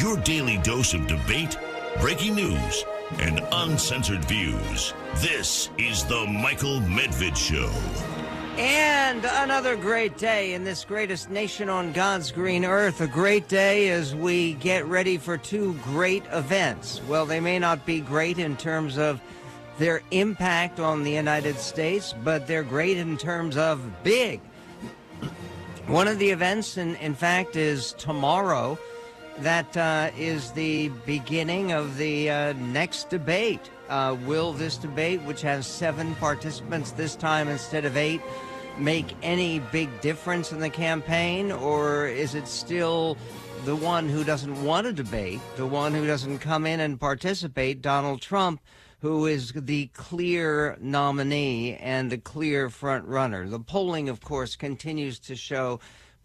Your 0.00 0.16
daily 0.18 0.58
dose 0.58 0.94
of 0.94 1.08
debate, 1.08 1.58
breaking 2.00 2.36
news, 2.36 2.84
and 3.18 3.40
uncensored 3.50 4.24
views. 4.26 4.94
This 5.16 5.70
is 5.76 6.04
the 6.04 6.24
Michael 6.24 6.78
Medved 6.82 7.36
Show. 7.36 7.68
And 8.56 9.24
another 9.24 9.74
great 9.74 10.16
day 10.16 10.54
in 10.54 10.62
this 10.62 10.84
greatest 10.84 11.30
nation 11.30 11.68
on 11.68 11.90
God's 11.92 12.30
green 12.30 12.64
earth. 12.64 13.00
A 13.00 13.08
great 13.08 13.48
day 13.48 13.88
as 13.88 14.14
we 14.14 14.54
get 14.54 14.86
ready 14.86 15.18
for 15.18 15.36
two 15.36 15.72
great 15.82 16.22
events. 16.30 17.00
Well, 17.08 17.26
they 17.26 17.40
may 17.40 17.58
not 17.58 17.84
be 17.84 18.00
great 18.00 18.38
in 18.38 18.56
terms 18.56 18.98
of 18.98 19.20
their 19.78 20.02
impact 20.12 20.78
on 20.78 21.02
the 21.02 21.12
United 21.12 21.58
States, 21.58 22.14
but 22.22 22.46
they're 22.46 22.62
great 22.62 22.98
in 22.98 23.16
terms 23.16 23.56
of 23.56 23.80
big. 24.04 24.40
One 25.88 26.06
of 26.06 26.20
the 26.20 26.30
events, 26.30 26.76
in, 26.76 26.94
in 26.96 27.16
fact, 27.16 27.56
is 27.56 27.94
tomorrow. 27.94 28.78
That 29.40 29.76
uh, 29.76 30.10
is 30.18 30.50
the 30.50 30.88
beginning 31.06 31.70
of 31.70 31.96
the 31.96 32.28
uh, 32.28 32.52
next 32.54 33.08
debate. 33.08 33.70
Uh, 33.88 34.16
will 34.26 34.52
this 34.52 34.76
debate, 34.76 35.22
which 35.22 35.42
has 35.42 35.64
seven 35.64 36.16
participants 36.16 36.90
this 36.90 37.14
time 37.14 37.48
instead 37.48 37.84
of 37.84 37.96
eight, 37.96 38.20
make 38.78 39.14
any 39.22 39.60
big 39.60 40.00
difference 40.00 40.50
in 40.50 40.58
the 40.58 40.68
campaign, 40.68 41.52
or 41.52 42.08
is 42.08 42.34
it 42.34 42.48
still 42.48 43.16
the 43.64 43.76
one 43.76 44.08
who 44.08 44.24
doesn't 44.24 44.64
want 44.64 44.86
to 44.88 44.92
debate, 44.92 45.40
the 45.56 45.66
one 45.66 45.94
who 45.94 46.04
doesn't 46.04 46.40
come 46.40 46.66
in 46.66 46.80
and 46.80 46.98
participate, 46.98 47.80
Donald 47.80 48.20
Trump, 48.20 48.60
who 49.00 49.26
is 49.26 49.52
the 49.54 49.86
clear 49.94 50.76
nominee 50.80 51.76
and 51.76 52.10
the 52.10 52.18
clear 52.18 52.68
front 52.68 53.04
runner? 53.04 53.48
The 53.48 53.60
polling, 53.60 54.08
of 54.08 54.20
course, 54.20 54.56
continues 54.56 55.20
to 55.20 55.36
show 55.36 55.78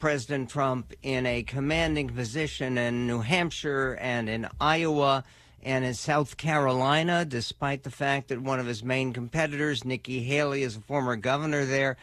President 0.03 0.49
Trump 0.49 0.93
in 1.01 1.25
a 1.25 1.43
commanding 1.43 2.09
position 2.09 2.77
in 2.77 3.07
New 3.07 3.21
Hampshire 3.21 3.97
and 4.01 4.27
in 4.27 4.49
Iowa 4.59 5.23
and 5.63 5.85
in 5.85 5.93
South 5.93 6.35
Carolina, 6.35 7.23
despite 7.23 7.83
the 7.83 7.89
fact 7.89 8.27
that 8.27 8.41
one 8.41 8.59
of 8.59 8.65
his 8.65 8.83
main 8.83 9.13
competitors, 9.13 9.85
Nikki 9.85 10.21
Haley, 10.21 10.63
is 10.63 10.75
a 10.75 10.81
former 10.81 11.15
governor 11.15 11.63
there. 11.63 11.95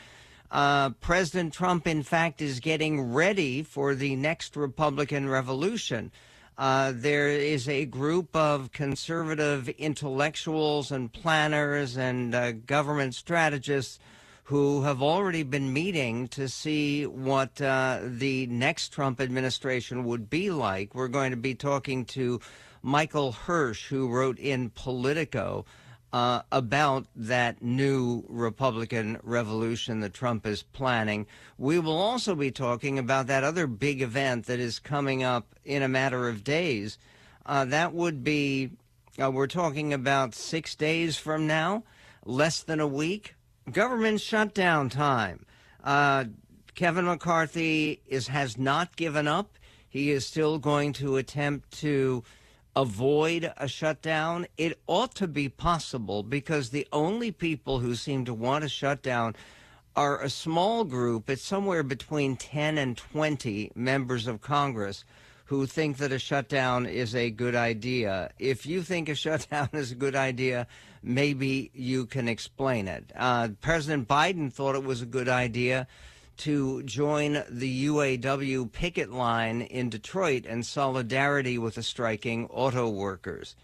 Uh, 0.51 0.89
President 1.03 1.53
Trump, 1.53 1.87
in 1.87 2.03
fact, 2.03 2.41
is 2.41 2.59
getting 2.59 3.13
ready 3.13 3.63
for 3.63 3.95
the 3.95 4.17
next 4.17 4.57
Republican 4.57 5.29
revolution. 5.29 6.11
Uh, 6.57 6.95
there 6.95 7.29
is 7.29 7.69
a 7.69 7.85
group 7.85 8.35
of 8.35 8.73
conservative 8.73 9.69
intellectuals 9.69 10.91
and 10.91 11.13
planners 11.13 11.99
and 11.99 12.35
uh, 12.35 12.53
government 12.53 13.15
strategists 13.15 13.99
who 14.51 14.83
have 14.83 15.01
already 15.01 15.45
been 15.45 15.73
meeting 15.73 16.27
to 16.27 16.49
see 16.49 17.07
what 17.07 17.63
uh, 17.63 18.01
the 18.03 18.49
next 18.49 18.89
Trump 18.89 19.21
administration 19.21 20.03
would 20.03 20.29
be 20.29 20.51
like. 20.51 20.93
We're 20.93 21.07
going 21.07 21.31
to 21.31 21.37
be 21.37 21.55
talking 21.55 22.05
to 22.07 22.41
Michael 22.83 23.31
Hirsch, 23.31 23.87
who 23.87 24.09
wrote 24.09 24.41
in 24.41 24.71
Politico 24.71 25.67
uh, 26.13 26.43
about 26.51 27.07
that 27.15 27.63
new 27.63 28.25
Republican 28.29 29.21
revolution 29.23 30.01
that 30.01 30.15
Trump 30.15 30.45
is 30.45 30.65
planning. 30.65 31.29
We 31.57 31.79
will 31.79 31.97
also 31.97 32.35
be 32.35 32.51
talking 32.51 32.99
about 32.99 33.29
that 33.29 33.45
other 33.45 33.69
big 33.69 34.03
event 34.03 34.47
that 34.47 34.59
is 34.59 34.81
coming 34.81 35.23
up 35.23 35.47
in 35.65 35.85
a 35.85 35.89
matter 35.89 36.29
of 36.29 36.43
days. 36.43 36.99
Uh, 37.47 37.67
that 37.67 37.95
would 37.95 38.25
be, 38.25 38.71
uh, 39.23 39.31
we're 39.31 39.47
talking 39.47 39.93
about 39.93 40.35
six 40.35 40.75
days 40.75 41.17
from 41.17 41.47
now, 41.47 41.85
less 42.25 42.65
than 42.65 42.81
a 42.81 42.89
week. 42.89 43.37
Government 43.73 44.21
shutdown 44.21 44.89
time. 44.89 45.45
Uh, 45.85 46.25
Kevin 46.75 47.05
McCarthy 47.05 48.01
is 48.07 48.29
has 48.29 48.57
not 48.59 48.97
given 48.97 49.29
up. 49.29 49.59
He 49.89 50.11
is 50.11 50.27
still 50.27 50.59
going 50.59 50.93
to 50.95 51.17
attempt 51.17 51.71
to 51.81 52.23
avoid 52.77 53.53
a 53.57 53.69
shutdown? 53.69 54.47
It 54.57 54.81
ought 54.87 55.15
to 55.17 55.29
be 55.29 55.49
possible 55.49 56.23
because 56.23 56.71
the 56.71 56.87
only 56.93 57.33
people 57.33 57.81
who 57.81 57.95
seem 57.95 58.25
to 58.25 58.35
want 58.35 58.65
a 58.65 58.69
shutdown 58.69 59.35
are 59.97 60.23
a 60.23 60.31
small 60.31 60.85
group. 60.85 61.29
It's 61.29 61.43
somewhere 61.43 61.83
between 61.83 62.37
10 62.37 62.79
and 62.79 62.97
20 62.97 63.73
members 63.75 64.27
of 64.27 64.41
Congress 64.41 65.05
who 65.47 65.67
think 65.67 65.97
that 65.97 66.13
a 66.13 66.19
shutdown 66.19 66.87
is 66.87 67.15
a 67.15 67.31
good 67.31 67.57
idea. 67.57 68.31
If 68.39 68.67
you 68.67 68.83
think 68.83 69.09
a 69.09 69.15
shutdown 69.27 69.69
is 69.73 69.93
a 69.93 69.97
good 69.97 70.15
idea, 70.15 70.67
maybe 71.03 71.71
you 71.75 72.07
can 72.07 72.29
explain 72.29 72.89
it. 72.89 73.13
Uh, 73.17 73.49
President 73.61 74.09
Biden 74.09 74.53
thought 74.53 74.75
it 74.75 74.85
was 74.85 75.03
a 75.03 75.07
good 75.07 75.29
idea 75.29 75.87
to 76.39 76.83
join 76.85 77.43
the 77.51 77.87
UAW 77.87 78.73
picket 78.73 79.11
line 79.13 79.61
in 79.61 79.91
Detroit 79.91 80.47
in 80.47 80.63
solidarity 80.63 81.59
with 81.59 81.75
the 81.75 81.83
striking 81.83 82.47
auto 82.47 82.89
workers. 82.89 83.57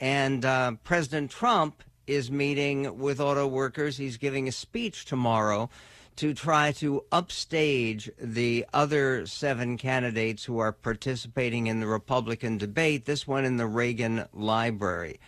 And 0.00 0.44
uh, 0.44 0.72
President 0.84 1.30
Trump 1.30 1.82
is 2.06 2.30
meeting 2.30 2.98
with 2.98 3.20
auto 3.20 3.46
workers. 3.46 3.96
He's 3.96 4.16
giving 4.16 4.46
a 4.46 4.52
speech 4.52 5.04
tomorrow 5.04 5.70
to 6.16 6.34
try 6.34 6.70
to 6.72 7.04
upstage 7.10 8.10
the 8.18 8.64
other 8.72 9.26
seven 9.26 9.76
candidates 9.76 10.44
who 10.44 10.58
are 10.58 10.72
participating 10.72 11.66
in 11.66 11.80
the 11.80 11.86
Republican 11.86 12.58
debate, 12.58 13.06
this 13.06 13.26
one 13.26 13.44
in 13.44 13.56
the 13.56 13.66
Reagan 13.66 14.26
Library. 14.32 15.18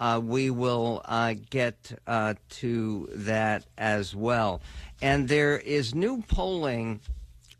Uh, 0.00 0.20
we 0.22 0.50
will 0.50 1.02
uh, 1.04 1.34
get 1.50 1.92
uh, 2.06 2.34
to 2.48 3.08
that 3.12 3.66
as 3.76 4.16
well. 4.16 4.62
And 5.02 5.28
there 5.28 5.58
is 5.58 5.94
new 5.94 6.22
polling 6.22 7.00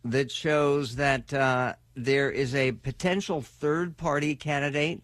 that 0.05 0.31
shows 0.31 0.97
that 0.97 1.34
uh, 1.34 1.75
there 1.95 2.31
is 2.31 2.55
a 2.55 2.73
potential 2.73 3.43
third 3.43 3.99
party 3.99 4.34
candidate 4.34 5.03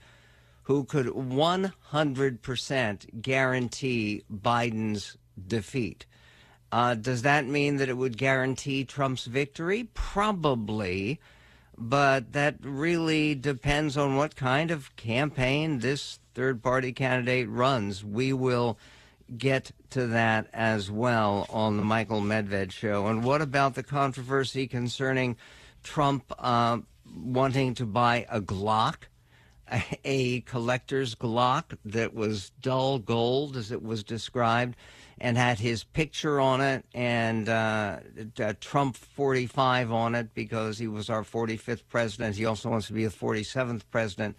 who 0.63 0.85
could 0.85 1.07
100% 1.07 3.23
guarantee 3.23 4.25
Biden's 4.33 5.19
defeat. 5.47 6.07
Uh, 6.73 6.95
does 6.95 7.23
that 7.23 7.47
mean 7.47 7.77
that 7.77 7.89
it 7.89 7.97
would 7.97 8.19
guarantee 8.19 8.85
Trump's 8.85 9.27
victory? 9.27 9.89
Probably, 9.95 11.21
but 11.79 12.33
that 12.33 12.57
really 12.63 13.35
depends 13.35 13.97
on 13.97 14.17
what 14.17 14.35
kind 14.35 14.71
of 14.71 14.95
campaign 14.97 15.79
this 15.79 16.19
third 16.37 16.63
party 16.63 16.93
candidate 16.93 17.49
runs. 17.49 18.05
We 18.05 18.35
will 18.35 18.79
get 19.39 19.73
to 19.89 20.07
that 20.09 20.49
as 20.53 20.91
well 20.91 21.47
on 21.49 21.79
the 21.79 21.83
Michael 21.83 22.21
Medved 22.21 22.73
show. 22.73 23.07
And 23.07 23.25
what 23.25 23.41
about 23.41 23.75
the 23.75 23.83
controversy 23.83 24.67
concerning 24.69 25.37
Trump 25.83 26.31
uh, 26.39 26.79
wanting 27.17 27.75
to 27.77 27.87
buy 27.87 28.27
a 28.31 28.43
Glock, 28.43 29.05
a 30.05 30.43
collector's 30.43 31.15
Glock 31.15 31.79
that 31.87 32.13
was 32.13 32.51
dull 32.61 32.99
gold, 32.99 33.57
as 33.57 33.73
it 33.73 33.83
was 33.83 34.05
described, 34.05 34.77
and 35.19 35.39
had 35.39 35.59
his 35.59 35.85
picture 35.85 36.39
on 36.39 36.61
it 36.61 36.85
and 36.93 37.49
uh, 37.49 38.01
Trump 38.61 38.95
45 38.95 39.91
on 39.91 40.15
it 40.15 40.35
because 40.35 40.77
he 40.77 40.87
was 40.87 41.09
our 41.09 41.23
45th 41.23 41.85
president. 41.89 42.37
He 42.37 42.45
also 42.45 42.69
wants 42.69 42.89
to 42.89 42.93
be 42.93 43.07
the 43.07 43.11
47th 43.11 43.85
president. 43.91 44.37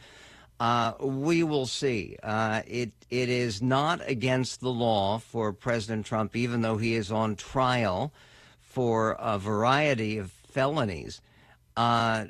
Uh, 0.60 0.94
we 1.00 1.44
will 1.44 1.68
see. 1.68 2.18
Uh, 2.24 2.62
it 2.66 2.92
it 3.10 3.30
is 3.30 3.62
not 3.62 4.02
against 4.08 4.60
the 4.60 4.72
law 4.72 5.18
for 5.20 5.54
President 5.54 6.06
Trump, 6.06 6.36
even 6.36 6.62
though 6.62 6.78
he 6.78 6.96
is 6.96 7.12
on 7.12 7.36
trial 7.36 8.12
for 8.60 9.16
a 9.20 9.38
variety 9.38 10.18
of 10.18 10.32
felonies. 10.32 11.22
Uh, 11.76 12.26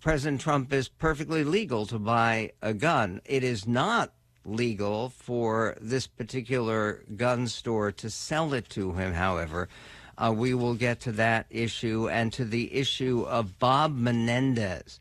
President 0.00 0.40
Trump 0.40 0.72
is 0.72 0.88
perfectly 0.88 1.42
legal 1.44 1.86
to 1.86 1.98
buy 1.98 2.52
a 2.60 2.74
gun. 2.74 3.22
It 3.24 3.42
is 3.42 3.66
not 3.66 4.12
legal 4.44 5.08
for 5.08 5.76
this 5.80 6.06
particular 6.06 7.02
gun 7.16 7.48
store 7.48 7.90
to 7.92 8.10
sell 8.10 8.52
it 8.52 8.68
to 8.68 8.92
him. 8.92 9.14
However, 9.14 9.68
uh, 10.18 10.32
we 10.36 10.52
will 10.52 10.74
get 10.74 11.00
to 11.00 11.12
that 11.12 11.46
issue 11.48 12.08
and 12.10 12.32
to 12.34 12.44
the 12.44 12.74
issue 12.74 13.22
of 13.22 13.58
Bob 13.58 13.96
Menendez 13.96 15.00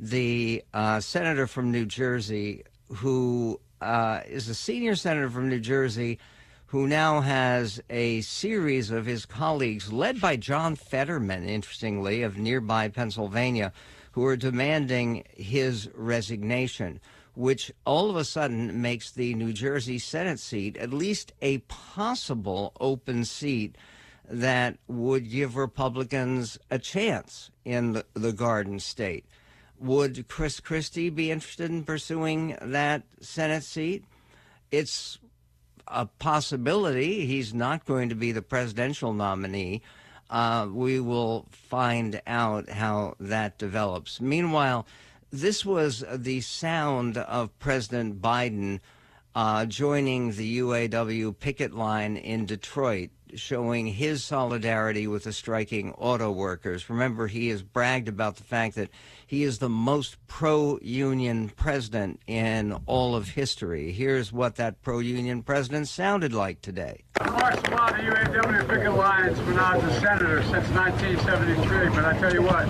the 0.00 0.64
uh, 0.72 0.98
senator 0.98 1.46
from 1.46 1.70
New 1.70 1.84
Jersey, 1.84 2.64
who 2.88 3.60
uh, 3.82 4.20
is 4.26 4.48
a 4.48 4.54
senior 4.54 4.96
senator 4.96 5.28
from 5.28 5.50
New 5.50 5.60
Jersey, 5.60 6.18
who 6.66 6.86
now 6.86 7.20
has 7.20 7.82
a 7.90 8.22
series 8.22 8.90
of 8.90 9.04
his 9.04 9.26
colleagues, 9.26 9.92
led 9.92 10.18
by 10.18 10.36
John 10.36 10.74
Fetterman, 10.74 11.46
interestingly, 11.46 12.22
of 12.22 12.38
nearby 12.38 12.88
Pennsylvania, 12.88 13.72
who 14.12 14.24
are 14.24 14.36
demanding 14.36 15.24
his 15.36 15.90
resignation, 15.94 16.98
which 17.34 17.70
all 17.84 18.08
of 18.08 18.16
a 18.16 18.24
sudden 18.24 18.80
makes 18.80 19.10
the 19.10 19.34
New 19.34 19.52
Jersey 19.52 19.98
Senate 19.98 20.40
seat 20.40 20.78
at 20.78 20.94
least 20.94 21.32
a 21.42 21.58
possible 21.58 22.72
open 22.80 23.26
seat 23.26 23.76
that 24.28 24.78
would 24.88 25.30
give 25.30 25.56
Republicans 25.56 26.58
a 26.70 26.78
chance 26.78 27.50
in 27.64 27.92
the, 27.92 28.06
the 28.14 28.32
Garden 28.32 28.78
State. 28.80 29.26
Would 29.80 30.28
Chris 30.28 30.60
Christie 30.60 31.08
be 31.08 31.30
interested 31.30 31.70
in 31.70 31.84
pursuing 31.84 32.56
that 32.60 33.02
Senate 33.20 33.64
seat? 33.64 34.04
It's 34.70 35.18
a 35.88 36.04
possibility. 36.06 37.26
He's 37.26 37.54
not 37.54 37.86
going 37.86 38.10
to 38.10 38.14
be 38.14 38.30
the 38.30 38.42
presidential 38.42 39.14
nominee. 39.14 39.80
Uh, 40.28 40.68
we 40.70 41.00
will 41.00 41.46
find 41.50 42.20
out 42.26 42.68
how 42.68 43.14
that 43.18 43.58
develops. 43.58 44.20
Meanwhile, 44.20 44.86
this 45.30 45.64
was 45.64 46.04
the 46.12 46.40
sound 46.42 47.16
of 47.16 47.58
President 47.58 48.20
Biden 48.20 48.80
uh, 49.34 49.64
joining 49.64 50.32
the 50.32 50.58
UAW 50.58 51.38
picket 51.38 51.72
line 51.72 52.16
in 52.16 52.46
Detroit, 52.46 53.10
showing 53.38 53.86
his 53.86 54.24
solidarity 54.24 55.06
with 55.06 55.24
the 55.24 55.32
striking 55.32 55.92
auto 55.92 56.30
workers. 56.30 56.88
Remember, 56.90 57.26
he 57.26 57.48
has 57.48 57.62
bragged 57.62 58.08
about 58.08 58.36
the 58.36 58.44
fact 58.44 58.74
that 58.76 58.90
he 59.26 59.42
is 59.42 59.58
the 59.58 59.68
most 59.68 60.16
pro 60.26 60.78
union 60.82 61.50
president 61.50 62.20
in 62.26 62.72
all 62.86 63.14
of 63.14 63.28
history. 63.28 63.92
Here's 63.92 64.32
what 64.32 64.56
that 64.56 64.82
pro 64.82 64.98
union 64.98 65.42
president 65.42 65.88
sounded 65.88 66.32
like 66.32 66.60
today. 66.60 67.04
I've 67.20 67.32
marched 67.32 67.68
a 67.68 67.70
lot 67.70 67.92
of 67.92 68.04
UAW 68.04 68.68
picket 68.68 68.94
lines 68.94 69.38
when 69.42 69.58
I 69.58 69.76
was 69.76 69.84
a 69.84 70.00
senator 70.00 70.42
since 70.42 70.68
1973, 70.70 71.88
but 71.90 72.04
I 72.04 72.18
tell 72.18 72.32
you 72.32 72.42
what, 72.42 72.68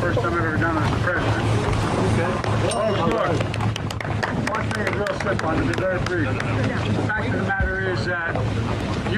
first 0.00 0.20
time 0.20 0.32
I've 0.34 0.40
ever 0.40 0.56
done 0.56 0.76
it 0.76 0.80
as 0.80 0.92
a 0.92 1.02
president. 1.04 1.42
Oh, 2.74 2.94
sure. 3.10 3.32
One 4.52 4.68
thing 4.70 4.86
is 4.86 4.94
real 4.94 5.20
simple, 5.20 5.48
and 5.48 5.70
it's 5.70 5.80
very 5.80 5.98
brief. 6.00 6.28
The 6.28 7.02
fact 7.06 7.26
of 7.26 7.32
the 7.32 7.46
matter 7.46 7.90
is 7.90 8.04
that 8.06 8.34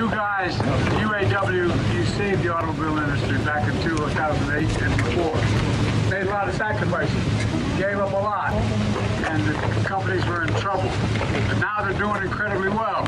you 0.04 0.10
guys, 0.10 0.54
UAW, 1.00 1.94
you 1.94 2.04
saved 2.04 2.42
the 2.42 2.54
automobile 2.54 2.98
industry 2.98 3.38
back 3.38 3.66
in 3.66 3.82
2008 3.82 4.82
and 4.82 4.96
before. 4.98 5.34
Made 6.10 6.26
a 6.26 6.30
lot 6.30 6.46
of 6.46 6.54
sacrifices, 6.56 7.14
gave 7.78 7.98
up 7.98 8.12
a 8.12 8.16
lot, 8.16 8.52
and 8.52 9.42
the 9.46 9.54
companies 9.88 10.22
were 10.26 10.42
in 10.42 10.52
trouble. 10.60 10.90
But 11.48 11.58
now 11.58 11.82
they're 11.82 11.98
doing 11.98 12.22
incredibly 12.22 12.68
well. 12.68 13.06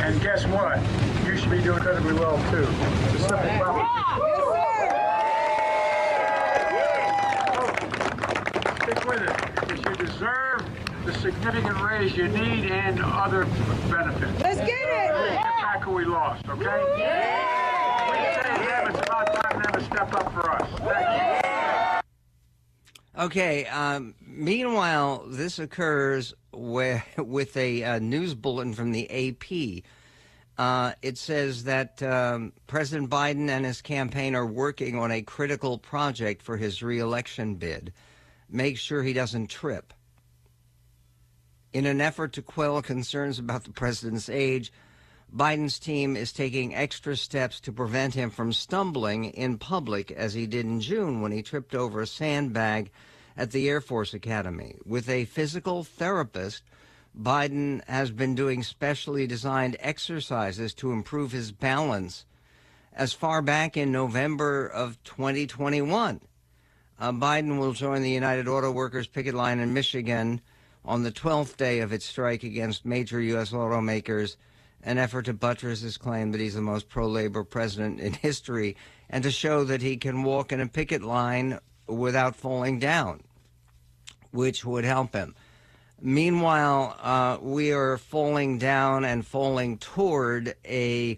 And 0.00 0.18
guess 0.22 0.46
what? 0.46 0.78
You 1.26 1.36
should 1.36 1.50
be 1.50 1.60
doing 1.60 1.76
incredibly 1.76 2.14
well 2.14 2.38
too. 2.50 2.66
It's 3.12 3.24
a 3.24 3.28
simple 3.28 3.50
proposition. 3.58 3.88
Stick 8.82 9.04
with 9.04 9.20
it, 9.20 9.36
because 9.60 9.80
you 9.84 10.06
deserve 10.06 10.64
the 11.04 11.12
significant 11.12 11.78
raise 11.82 12.16
you 12.16 12.28
need 12.28 12.70
and 12.70 13.00
other 13.02 13.44
benefits. 13.90 14.40
Let's 14.40 14.60
get 14.60 14.70
it. 14.70 15.51
Get 15.62 15.80
back 15.80 15.86
we 15.86 16.04
lost, 16.04 16.48
okay? 16.48 16.64
We 16.96 18.16
say 18.34 18.66
them, 18.66 18.88
it's 18.88 18.98
about 18.98 19.32
time 19.32 19.62
them 19.62 19.72
to 19.72 19.80
step 19.84 20.12
up 20.12 20.32
for 20.32 20.50
us. 20.50 20.68
Thank 20.80 22.02
you. 23.16 23.22
Okay. 23.22 23.66
Um, 23.66 24.16
meanwhile, 24.20 25.24
this 25.28 25.60
occurs 25.60 26.34
where, 26.52 27.04
with 27.16 27.56
a, 27.56 27.84
uh 27.84 27.98
news 28.00 28.34
bulletin 28.34 28.74
from 28.74 28.90
the 28.90 29.08
AP. 29.08 29.84
Uh, 30.58 30.94
it 31.00 31.16
says 31.16 31.62
that 31.64 32.02
um, 32.02 32.52
President 32.66 33.08
Biden 33.08 33.48
and 33.48 33.64
his 33.64 33.80
campaign 33.82 34.34
are 34.34 34.46
working 34.46 34.98
on 34.98 35.12
a 35.12 35.22
critical 35.22 35.78
project 35.78 36.42
for 36.42 36.56
his 36.56 36.82
reelection 36.82 37.54
bid. 37.54 37.92
Make 38.50 38.78
sure 38.78 39.04
he 39.04 39.12
doesn't 39.12 39.46
trip. 39.46 39.94
In 41.72 41.86
an 41.86 42.00
effort 42.00 42.32
to 42.32 42.42
quell 42.42 42.82
concerns 42.82 43.38
about 43.38 43.62
the 43.62 43.70
president's 43.70 44.28
age, 44.28 44.72
Biden's 45.34 45.78
team 45.78 46.14
is 46.14 46.30
taking 46.30 46.74
extra 46.74 47.16
steps 47.16 47.58
to 47.60 47.72
prevent 47.72 48.14
him 48.14 48.28
from 48.28 48.52
stumbling 48.52 49.24
in 49.24 49.56
public 49.56 50.10
as 50.10 50.34
he 50.34 50.46
did 50.46 50.66
in 50.66 50.80
June 50.80 51.22
when 51.22 51.32
he 51.32 51.42
tripped 51.42 51.74
over 51.74 52.02
a 52.02 52.06
sandbag 52.06 52.90
at 53.34 53.50
the 53.50 53.66
Air 53.68 53.80
Force 53.80 54.12
Academy. 54.12 54.76
With 54.84 55.08
a 55.08 55.24
physical 55.24 55.84
therapist, 55.84 56.64
Biden 57.18 57.82
has 57.88 58.10
been 58.10 58.34
doing 58.34 58.62
specially 58.62 59.26
designed 59.26 59.76
exercises 59.80 60.74
to 60.74 60.92
improve 60.92 61.32
his 61.32 61.50
balance 61.50 62.26
as 62.92 63.14
far 63.14 63.40
back 63.40 63.74
in 63.76 63.90
November 63.90 64.66
of 64.66 65.02
2021. 65.04 66.20
Uh, 67.00 67.12
Biden 67.12 67.58
will 67.58 67.72
join 67.72 68.02
the 68.02 68.10
United 68.10 68.48
Auto 68.48 68.70
Workers 68.70 69.06
picket 69.06 69.34
line 69.34 69.60
in 69.60 69.72
Michigan 69.72 70.42
on 70.84 71.02
the 71.02 71.12
12th 71.12 71.56
day 71.56 71.80
of 71.80 71.92
its 71.92 72.04
strike 72.04 72.42
against 72.42 72.84
major 72.84 73.20
U.S. 73.20 73.52
automakers, 73.52 74.36
an 74.82 74.98
effort 74.98 75.26
to 75.26 75.32
buttress 75.32 75.80
his 75.80 75.96
claim 75.96 76.32
that 76.32 76.40
he's 76.40 76.54
the 76.54 76.60
most 76.60 76.88
pro 76.88 77.06
labor 77.06 77.44
president 77.44 78.00
in 78.00 78.12
history 78.12 78.76
and 79.08 79.22
to 79.24 79.30
show 79.30 79.64
that 79.64 79.82
he 79.82 79.96
can 79.96 80.22
walk 80.22 80.52
in 80.52 80.60
a 80.60 80.66
picket 80.66 81.02
line 81.02 81.58
without 81.86 82.34
falling 82.34 82.78
down, 82.78 83.22
which 84.30 84.64
would 84.64 84.84
help 84.84 85.14
him. 85.14 85.34
Meanwhile, 86.00 86.96
uh, 87.00 87.38
we 87.40 87.72
are 87.72 87.96
falling 87.96 88.58
down 88.58 89.04
and 89.04 89.24
falling 89.24 89.78
toward 89.78 90.54
a 90.64 91.16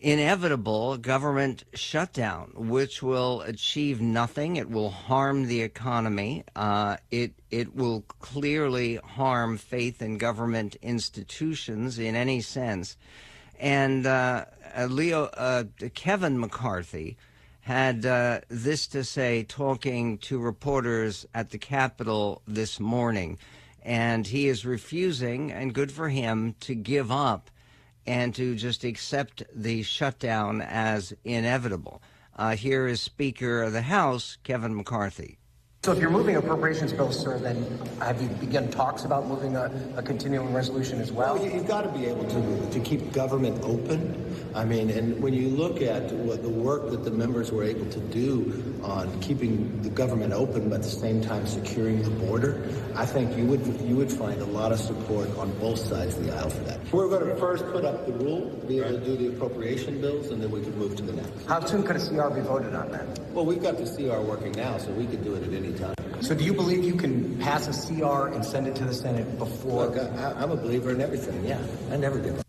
inevitable 0.00 0.96
government 0.96 1.64
shutdown, 1.74 2.52
which 2.54 3.02
will 3.02 3.40
achieve 3.42 4.00
nothing. 4.00 4.56
It 4.56 4.70
will 4.70 4.90
harm 4.90 5.46
the 5.46 5.62
economy. 5.62 6.44
Uh, 6.54 6.96
it 7.10 7.32
it 7.50 7.74
will 7.74 8.02
clearly 8.20 8.96
harm 8.96 9.56
faith 9.56 10.02
in 10.02 10.18
government 10.18 10.76
institutions 10.82 11.98
in 11.98 12.14
any 12.14 12.40
sense. 12.40 12.96
And 13.58 14.06
uh, 14.06 14.44
uh, 14.76 14.86
Leo 14.86 15.24
uh, 15.24 15.64
Kevin 15.94 16.38
McCarthy 16.38 17.16
had 17.62 18.06
uh, 18.06 18.40
this 18.48 18.86
to 18.86 19.04
say, 19.04 19.42
talking 19.42 20.16
to 20.18 20.38
reporters 20.38 21.26
at 21.34 21.50
the 21.50 21.58
Capitol 21.58 22.40
this 22.46 22.80
morning, 22.80 23.36
and 23.82 24.26
he 24.26 24.48
is 24.48 24.64
refusing, 24.64 25.52
and 25.52 25.74
good 25.74 25.92
for 25.92 26.08
him, 26.08 26.54
to 26.60 26.74
give 26.74 27.12
up 27.12 27.50
and 28.06 28.34
to 28.34 28.54
just 28.54 28.84
accept 28.84 29.42
the 29.54 29.82
shutdown 29.82 30.60
as 30.60 31.12
inevitable. 31.24 32.02
Uh, 32.36 32.56
here 32.56 32.86
is 32.86 33.00
Speaker 33.00 33.62
of 33.62 33.72
the 33.72 33.82
House, 33.82 34.38
Kevin 34.44 34.74
McCarthy. 34.74 35.38
So 35.84 35.92
if 35.92 36.00
you're 36.00 36.10
moving 36.10 36.34
appropriations 36.34 36.92
bills, 36.92 37.16
sir, 37.18 37.38
then 37.38 37.64
have 38.00 38.20
you 38.20 38.28
begun 38.28 38.68
talks 38.68 39.04
about 39.04 39.28
moving 39.28 39.54
a, 39.54 39.70
a 39.96 40.02
continuing 40.02 40.52
resolution 40.52 41.00
as 41.00 41.12
well? 41.12 41.36
Well, 41.36 41.44
you- 41.46 41.52
you've 41.52 41.68
got 41.68 41.82
to 41.82 41.88
be 41.96 42.04
able 42.06 42.24
to, 42.24 42.70
to 42.70 42.80
keep 42.80 43.12
government 43.12 43.62
open. 43.62 44.24
I 44.56 44.64
mean, 44.64 44.90
and 44.90 45.22
when 45.22 45.34
you 45.34 45.48
look 45.48 45.80
at 45.80 46.10
what 46.12 46.42
the 46.42 46.48
work 46.48 46.90
that 46.90 47.04
the 47.04 47.12
members 47.12 47.52
were 47.52 47.62
able 47.62 47.86
to 47.90 48.00
do 48.00 48.74
on 48.82 49.20
keeping 49.20 49.80
the 49.82 49.88
government 49.88 50.32
open, 50.32 50.68
but 50.68 50.76
at 50.76 50.82
the 50.82 50.88
same 50.90 51.20
time 51.20 51.46
securing 51.46 52.02
the 52.02 52.10
border, 52.10 52.68
I 52.96 53.06
think 53.06 53.36
you 53.36 53.44
would 53.46 53.64
you 53.82 53.94
would 53.96 54.10
find 54.10 54.40
a 54.42 54.46
lot 54.46 54.72
of 54.72 54.80
support 54.80 55.28
on 55.38 55.52
both 55.60 55.78
sides 55.78 56.16
of 56.16 56.24
the 56.26 56.34
aisle 56.34 56.50
for 56.50 56.64
that. 56.64 56.80
We're 56.92 57.08
going 57.08 57.26
to 57.28 57.36
first 57.36 57.64
put 57.70 57.84
up 57.84 58.04
the 58.06 58.12
rule, 58.14 58.46
be 58.66 58.80
able 58.80 58.98
to 58.98 59.04
do 59.04 59.16
the 59.16 59.28
appropriation 59.28 60.00
bills, 60.00 60.30
and 60.30 60.42
then 60.42 60.50
we 60.50 60.60
can 60.62 60.76
move 60.76 60.96
to 60.96 61.02
the 61.04 61.12
next. 61.12 61.46
How 61.46 61.64
soon 61.64 61.84
could 61.84 61.96
a 61.96 62.00
CR 62.00 62.28
be 62.34 62.40
voted 62.40 62.74
on 62.74 62.90
then? 62.90 63.06
Well, 63.32 63.46
we've 63.46 63.62
got 63.62 63.76
the 63.78 63.84
CR 63.86 64.20
working 64.22 64.52
now, 64.52 64.78
so 64.78 64.90
we 64.92 65.06
could 65.06 65.22
do 65.22 65.34
it 65.34 65.44
at 65.44 65.52
any 65.54 65.67
time. 65.74 65.94
So 66.20 66.34
do 66.34 66.44
you 66.44 66.52
believe 66.52 66.84
you 66.84 66.94
can 66.94 67.38
pass 67.38 67.68
a 67.68 67.86
CR 67.86 68.28
and 68.34 68.44
send 68.44 68.66
it 68.66 68.74
to 68.76 68.84
the 68.84 68.94
Senate 68.94 69.38
before? 69.38 69.86
Look, 69.86 69.98
I, 69.98 70.32
I'm 70.32 70.50
a 70.50 70.56
believer 70.56 70.90
in 70.90 71.00
everything. 71.00 71.44
Yeah, 71.44 71.60
I 71.90 71.96
never 71.96 72.18
give 72.18 72.38
up. 72.38 72.44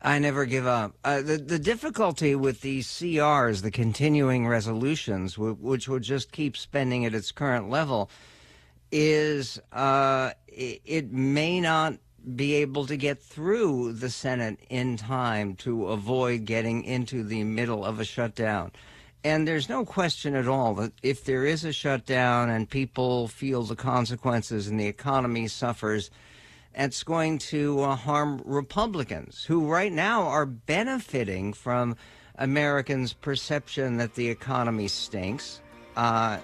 I 0.00 0.18
never 0.18 0.44
give 0.44 0.66
up. 0.66 0.94
Uh, 1.02 1.22
the 1.22 1.38
the 1.38 1.58
difficulty 1.58 2.34
with 2.34 2.60
these 2.60 2.86
CRs, 2.86 3.62
the 3.62 3.70
continuing 3.70 4.46
resolutions, 4.46 5.34
w- 5.34 5.56
which 5.58 5.88
would 5.88 6.02
just 6.02 6.30
keep 6.30 6.56
spending 6.58 7.06
at 7.06 7.14
its 7.14 7.32
current 7.32 7.70
level, 7.70 8.10
is 8.92 9.58
uh, 9.72 10.32
it, 10.46 10.82
it 10.84 11.12
may 11.12 11.58
not 11.58 11.94
be 12.36 12.54
able 12.54 12.86
to 12.86 12.96
get 12.96 13.22
through 13.22 13.92
the 13.92 14.10
Senate 14.10 14.58
in 14.70 14.96
time 14.96 15.56
to 15.56 15.88
avoid 15.88 16.44
getting 16.44 16.84
into 16.84 17.22
the 17.22 17.44
middle 17.44 17.84
of 17.84 18.00
a 18.00 18.04
shutdown. 18.04 18.72
And 19.24 19.48
there's 19.48 19.70
no 19.70 19.86
question 19.86 20.34
at 20.34 20.46
all 20.46 20.74
that 20.74 20.92
if 21.02 21.24
there 21.24 21.46
is 21.46 21.64
a 21.64 21.72
shutdown 21.72 22.50
and 22.50 22.68
people 22.68 23.26
feel 23.26 23.62
the 23.62 23.74
consequences 23.74 24.68
and 24.68 24.78
the 24.78 24.86
economy 24.86 25.48
suffers, 25.48 26.10
it's 26.74 27.02
going 27.02 27.38
to 27.38 27.80
uh, 27.80 27.96
harm 27.96 28.42
Republicans 28.44 29.42
who 29.42 29.66
right 29.66 29.92
now 29.92 30.24
are 30.24 30.44
benefiting 30.44 31.54
from 31.54 31.96
Americans' 32.36 33.14
perception 33.14 33.96
that 33.96 34.14
the 34.14 34.28
economy 34.28 34.88
stinks. 34.88 35.62
Uh, 35.96 36.38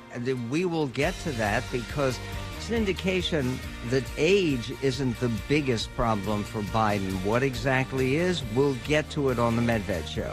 we 0.49 0.65
will 0.65 0.87
get 0.87 1.13
to 1.25 1.33
that 1.33 1.63
because 1.71 2.19
it's 2.57 2.71
an 2.71 2.77
indication 2.77 3.59
that 3.91 4.05
age 4.17 4.73
isn't 4.81 5.19
the 5.21 5.31
biggest 5.49 5.95
problem 5.97 6.45
for 6.45 6.63
Biden. 6.63 7.13
What 7.25 7.43
exactly 7.43 8.17
is, 8.17 8.43
we'll 8.55 8.77
get 8.87 9.11
to 9.11 9.29
it 9.29 9.39
on 9.39 9.57
the 9.57 9.63
Medved 9.63 10.07
Show. 10.07 10.33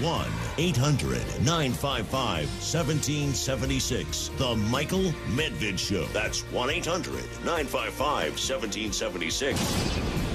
1 0.00 0.26
800 0.58 1.18
955 1.44 2.46
1776. 2.48 4.30
The 4.36 4.54
Michael 4.56 5.12
Medved 5.34 5.78
Show. 5.78 6.04
That's 6.12 6.42
1 6.52 6.70
800 6.70 7.14
955 7.44 8.32
1776. 8.32 10.27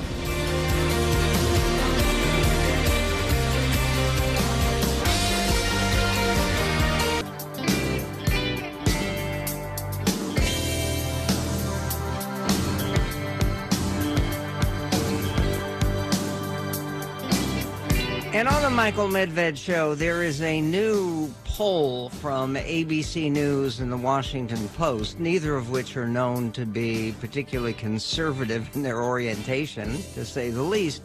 Michael 18.75 19.07
Medved 19.07 19.55
Show. 19.55 19.93
There 19.93 20.23
is 20.23 20.41
a 20.41 20.59
new 20.59 21.31
poll 21.43 22.09
from 22.09 22.55
ABC 22.55 23.31
News 23.31 23.79
and 23.79 23.91
the 23.91 23.97
Washington 23.97 24.67
Post, 24.69 25.19
neither 25.19 25.55
of 25.55 25.69
which 25.69 25.95
are 25.95 26.07
known 26.07 26.51
to 26.53 26.65
be 26.65 27.13
particularly 27.19 27.73
conservative 27.73 28.67
in 28.73 28.81
their 28.81 29.03
orientation, 29.03 29.97
to 30.13 30.25
say 30.25 30.49
the 30.49 30.63
least. 30.63 31.03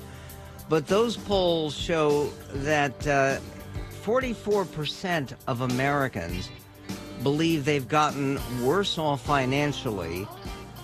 But 0.71 0.87
those 0.87 1.19
polls 1.19 1.77
show 1.77 2.31
that 2.55 3.07
uh, 3.07 3.39
44% 4.03 5.35
of 5.47 5.61
Americans 5.61 6.49
believe 7.23 7.67
they've 7.67 7.89
gotten 7.89 8.41
worse 8.65 8.97
off 8.97 9.21
financially 9.27 10.27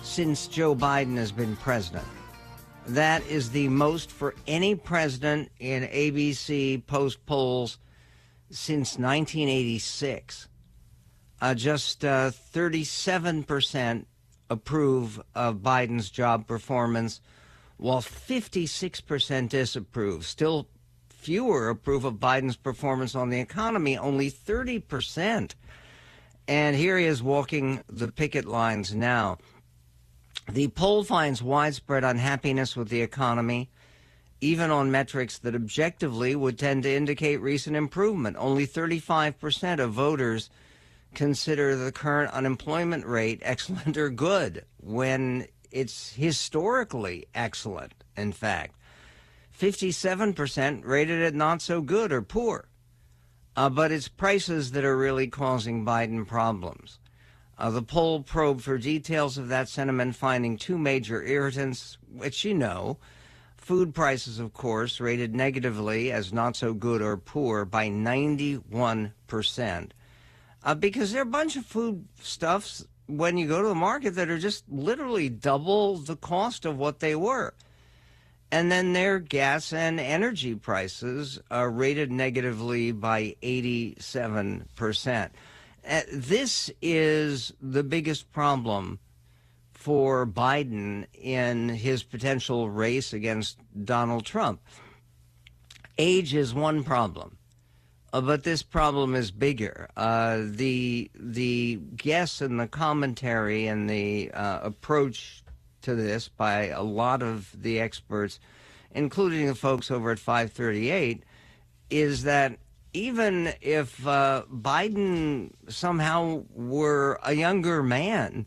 since 0.03 0.47
Joe 0.47 0.75
Biden 0.75 1.17
has 1.17 1.31
been 1.31 1.55
president. 1.55 2.05
That 2.87 3.25
is 3.25 3.49
the 3.49 3.67
most 3.69 4.11
for 4.11 4.35
any 4.45 4.75
president 4.75 5.49
in 5.59 5.83
ABC 5.83 6.85
post 6.85 7.25
polls 7.25 7.79
since 8.51 8.99
1986. 8.99 10.47
Uh, 11.41 11.53
just 11.55 12.05
uh, 12.05 12.31
37% 12.53 14.05
approve 14.49 15.21
of 15.33 15.57
Biden's 15.57 16.09
job 16.09 16.47
performance, 16.47 17.21
while 17.77 18.01
56% 18.01 19.49
disapprove. 19.49 20.25
Still 20.25 20.67
fewer 21.09 21.69
approve 21.69 22.05
of 22.05 22.15
Biden's 22.15 22.55
performance 22.55 23.15
on 23.15 23.31
the 23.31 23.39
economy, 23.39 23.97
only 23.97 24.29
30%. 24.29 25.55
And 26.47 26.75
here 26.75 26.99
he 26.99 27.05
is 27.05 27.23
walking 27.23 27.83
the 27.89 28.11
picket 28.11 28.45
lines 28.45 28.93
now. 28.93 29.39
The 30.47 30.67
poll 30.69 31.03
finds 31.03 31.41
widespread 31.41 32.03
unhappiness 32.03 32.75
with 32.75 32.89
the 32.89 33.01
economy, 33.01 33.69
even 34.41 34.69
on 34.69 34.91
metrics 34.91 35.39
that 35.39 35.55
objectively 35.55 36.35
would 36.35 36.59
tend 36.59 36.83
to 36.83 36.93
indicate 36.93 37.37
recent 37.37 37.75
improvement. 37.75 38.37
Only 38.39 38.67
35% 38.67 39.79
of 39.79 39.93
voters 39.93 40.49
consider 41.15 41.75
the 41.75 41.91
current 41.91 42.31
unemployment 42.33 43.05
rate 43.05 43.39
excellent 43.43 43.97
or 43.97 44.09
good, 44.09 44.65
when 44.79 45.47
it's 45.71 46.13
historically 46.13 47.25
excellent, 47.33 48.03
in 48.15 48.31
fact. 48.31 48.75
57% 49.59 50.85
rated 50.85 51.21
it 51.21 51.33
not 51.33 51.61
so 51.61 51.81
good 51.81 52.11
or 52.11 52.21
poor. 52.21 52.67
Uh, 53.57 53.69
but 53.69 53.91
it's 53.91 54.09
prices 54.09 54.71
that 54.71 54.83
are 54.83 54.97
really 54.97 55.27
causing 55.27 55.85
Biden 55.85 56.27
problems. 56.27 56.99
Uh, 57.57 57.69
the 57.69 57.81
poll 57.81 58.21
probed 58.21 58.61
for 58.61 58.77
details 58.77 59.37
of 59.37 59.47
that 59.47 59.69
sentiment, 59.69 60.15
finding 60.15 60.57
two 60.57 60.77
major 60.77 61.23
irritants, 61.23 61.97
which 62.13 62.43
you 62.43 62.53
know. 62.53 62.97
Food 63.55 63.95
prices, 63.95 64.39
of 64.39 64.53
course, 64.53 64.99
rated 64.99 65.33
negatively 65.33 66.11
as 66.11 66.33
not 66.33 66.55
so 66.55 66.73
good 66.73 67.01
or 67.01 67.17
poor 67.17 67.65
by 67.65 67.87
91%. 67.87 69.91
Uh, 70.63 70.75
because 70.75 71.11
there 71.11 71.21
are 71.21 71.23
a 71.23 71.25
bunch 71.25 71.55
of 71.55 71.65
food 71.65 72.05
stuffs 72.21 72.85
when 73.07 73.37
you 73.37 73.47
go 73.47 73.61
to 73.61 73.67
the 73.67 73.75
market 73.75 74.15
that 74.15 74.29
are 74.29 74.37
just 74.37 74.63
literally 74.69 75.29
double 75.29 75.97
the 75.97 76.15
cost 76.15 76.65
of 76.65 76.77
what 76.77 76.99
they 76.99 77.15
were. 77.15 77.53
And 78.51 78.71
then 78.71 78.93
their 78.93 79.19
gas 79.19 79.73
and 79.73 79.99
energy 79.99 80.55
prices 80.55 81.39
are 81.49 81.69
rated 81.69 82.11
negatively 82.11 82.91
by 82.91 83.35
87%. 83.41 85.29
Uh, 85.87 86.01
this 86.11 86.71
is 86.81 87.53
the 87.61 87.83
biggest 87.83 88.31
problem 88.31 88.99
for 89.73 90.25
Biden 90.25 91.05
in 91.13 91.69
his 91.69 92.01
potential 92.01 92.69
race 92.69 93.13
against 93.13 93.59
Donald 93.85 94.25
Trump. 94.25 94.61
Age 95.97 96.33
is 96.33 96.53
one 96.53 96.83
problem. 96.83 97.37
Uh, 98.11 98.21
but 98.21 98.43
this 98.43 98.63
problem 98.63 99.13
is 99.13 99.29
bigger. 99.29 99.89
Uh, 99.97 100.39
the 100.43 101.11
the 101.13 101.79
guess 101.97 102.39
and 102.39 102.59
the 102.59 102.67
commentary 102.67 103.67
and 103.67 103.89
the 103.89 104.31
uh, 104.31 104.61
approach 104.63 105.43
to 105.81 105.95
this 105.95 106.29
by 106.29 106.67
a 106.67 106.81
lot 106.81 107.21
of 107.21 107.51
the 107.61 107.79
experts, 107.79 108.39
including 108.91 109.47
the 109.47 109.53
folks 109.53 109.91
over 109.91 110.11
at 110.11 110.19
538, 110.19 111.23
is 111.89 112.23
that 112.23 112.57
even 112.95 113.53
if 113.61 114.07
uh, 114.07 114.43
Biden 114.49 115.51
somehow 115.67 116.45
were 116.53 117.19
a 117.23 117.33
younger 117.33 117.83
man, 117.83 118.45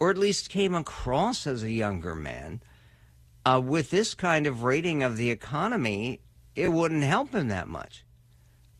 or 0.00 0.10
at 0.10 0.16
least 0.16 0.48
came 0.48 0.74
across 0.74 1.46
as 1.46 1.62
a 1.62 1.70
younger 1.70 2.14
man, 2.14 2.62
uh, 3.44 3.60
with 3.62 3.90
this 3.90 4.14
kind 4.14 4.46
of 4.46 4.62
rating 4.62 5.02
of 5.02 5.18
the 5.18 5.30
economy, 5.30 6.20
it 6.56 6.72
wouldn't 6.72 7.04
help 7.04 7.34
him 7.34 7.48
that 7.48 7.68
much 7.68 8.04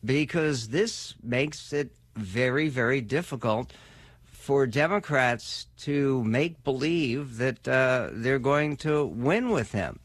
because 0.03 0.69
this 0.69 1.13
makes 1.21 1.71
it 1.71 1.91
very, 2.15 2.67
very 2.67 2.99
difficult 2.99 3.73
for 4.23 4.65
Democrats 4.65 5.67
to 5.77 6.23
make 6.23 6.63
believe 6.63 7.37
that 7.37 7.67
uh, 7.67 8.09
they're 8.11 8.39
going 8.39 8.75
to 8.77 9.05
win 9.05 9.49
with 9.49 9.71
him. 9.71 9.99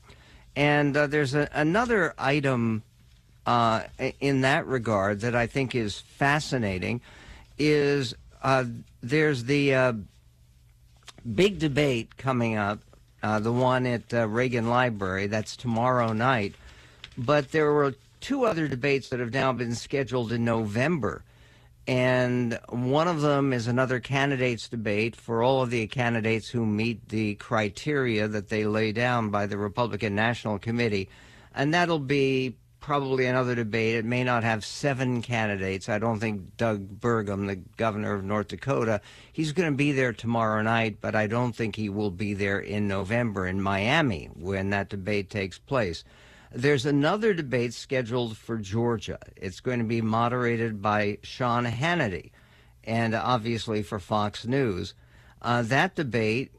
And 0.54 0.94
uh, 0.94 1.06
there's 1.06 1.34
a, 1.34 1.48
another 1.52 2.14
item 2.18 2.82
uh, 3.46 3.84
in 4.20 4.42
that 4.42 4.66
regard 4.66 5.20
that 5.20 5.34
I 5.34 5.46
think 5.46 5.74
is 5.74 5.98
fascinating 5.98 7.00
is 7.58 8.14
uh, 8.42 8.64
there's 9.02 9.44
the 9.44 9.74
uh, 9.74 9.92
big 11.34 11.58
debate 11.58 12.16
coming 12.16 12.56
up, 12.56 12.80
uh, 13.22 13.38
the 13.40 13.52
one 13.52 13.86
at 13.86 14.12
uh, 14.12 14.28
Reagan 14.28 14.68
Library. 14.68 15.26
That's 15.26 15.56
tomorrow 15.56 16.12
night. 16.12 16.54
But 17.18 17.52
there 17.52 17.72
were 17.72 17.94
two 18.20 18.44
other 18.44 18.68
debates 18.68 19.08
that 19.08 19.20
have 19.20 19.32
now 19.32 19.52
been 19.52 19.74
scheduled 19.74 20.32
in 20.32 20.44
November. 20.44 21.22
And 21.86 22.58
one 22.68 23.08
of 23.08 23.20
them 23.20 23.52
is 23.52 23.66
another 23.66 24.00
candidates 24.00 24.68
debate 24.68 25.16
for 25.16 25.42
all 25.42 25.62
of 25.62 25.70
the 25.70 25.86
candidates 25.86 26.48
who 26.48 26.64
meet 26.64 27.08
the 27.08 27.34
criteria 27.36 28.28
that 28.28 28.48
they 28.48 28.64
lay 28.64 28.92
down 28.92 29.30
by 29.30 29.46
the 29.46 29.58
Republican 29.58 30.14
National 30.14 30.58
Committee. 30.58 31.08
And 31.54 31.74
that'll 31.74 31.98
be 31.98 32.54
probably 32.80 33.26
another 33.26 33.54
debate. 33.54 33.96
It 33.96 34.04
may 34.04 34.24
not 34.24 34.42
have 34.42 34.64
seven 34.64 35.22
candidates. 35.22 35.88
I 35.88 35.98
don't 35.98 36.18
think 36.18 36.56
Doug 36.56 37.00
Burgum, 37.00 37.46
the 37.46 37.56
governor 37.76 38.14
of 38.14 38.24
North 38.24 38.48
Dakota, 38.48 39.00
he's 39.32 39.52
going 39.52 39.70
to 39.70 39.76
be 39.76 39.92
there 39.92 40.12
tomorrow 40.12 40.62
night, 40.62 40.98
but 41.00 41.14
I 41.14 41.26
don't 41.26 41.54
think 41.54 41.76
he 41.76 41.88
will 41.88 42.10
be 42.10 42.34
there 42.34 42.58
in 42.58 42.88
November 42.88 43.46
in 43.46 43.62
Miami 43.62 44.30
when 44.34 44.70
that 44.70 44.88
debate 44.88 45.30
takes 45.30 45.58
place. 45.58 46.04
There's 46.52 46.86
another 46.86 47.32
debate 47.32 47.74
scheduled 47.74 48.36
for 48.36 48.56
Georgia. 48.56 49.18
It's 49.36 49.60
going 49.60 49.78
to 49.78 49.84
be 49.84 50.00
moderated 50.00 50.82
by 50.82 51.18
Sean 51.22 51.64
Hannity 51.64 52.32
and 52.82 53.14
obviously 53.14 53.82
for 53.82 53.98
Fox 53.98 54.46
News. 54.46 54.94
Uh, 55.42 55.62
that 55.62 55.94
debate 55.94 56.50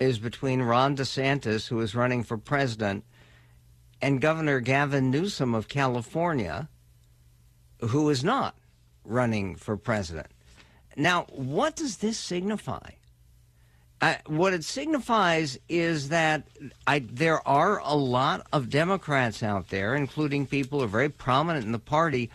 is 0.00 0.18
between 0.18 0.62
Ron 0.62 0.96
DeSantis, 0.96 1.68
who 1.68 1.80
is 1.80 1.94
running 1.94 2.22
for 2.22 2.38
president, 2.38 3.04
and 4.00 4.20
Governor 4.20 4.60
Gavin 4.60 5.10
Newsom 5.10 5.54
of 5.54 5.68
California, 5.68 6.68
who 7.80 8.08
is 8.10 8.24
not 8.24 8.54
running 9.04 9.56
for 9.56 9.76
president. 9.76 10.26
Now, 10.96 11.26
what 11.30 11.76
does 11.76 11.98
this 11.98 12.18
signify? 12.18 12.90
Uh, 14.00 14.16
what 14.26 14.52
it 14.52 14.64
signifies 14.64 15.58
is 15.68 16.10
that 16.10 16.42
I, 16.86 16.98
there 16.98 17.46
are 17.48 17.78
a 17.78 17.94
lot 17.94 18.46
of 18.52 18.68
Democrats 18.68 19.42
out 19.42 19.68
there, 19.70 19.94
including 19.94 20.46
people 20.46 20.78
who 20.78 20.84
are 20.84 20.88
very 20.88 21.08
prominent 21.08 21.64
in 21.64 21.72
the 21.72 21.78
party, 21.78 22.30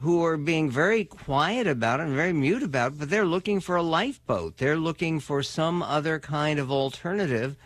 who 0.00 0.24
are 0.24 0.36
being 0.36 0.70
very 0.70 1.04
quiet 1.04 1.66
about 1.66 2.00
it 2.00 2.04
and 2.04 2.14
very 2.14 2.32
mute 2.32 2.62
about 2.62 2.92
it, 2.92 2.98
but 2.98 3.10
they're 3.10 3.24
looking 3.24 3.58
for 3.60 3.76
a 3.76 3.82
lifeboat. 3.82 4.58
They're 4.58 4.76
looking 4.76 5.18
for 5.18 5.42
some 5.42 5.82
other 5.82 6.18
kind 6.18 6.58
of 6.58 6.70
alternative 6.70 7.56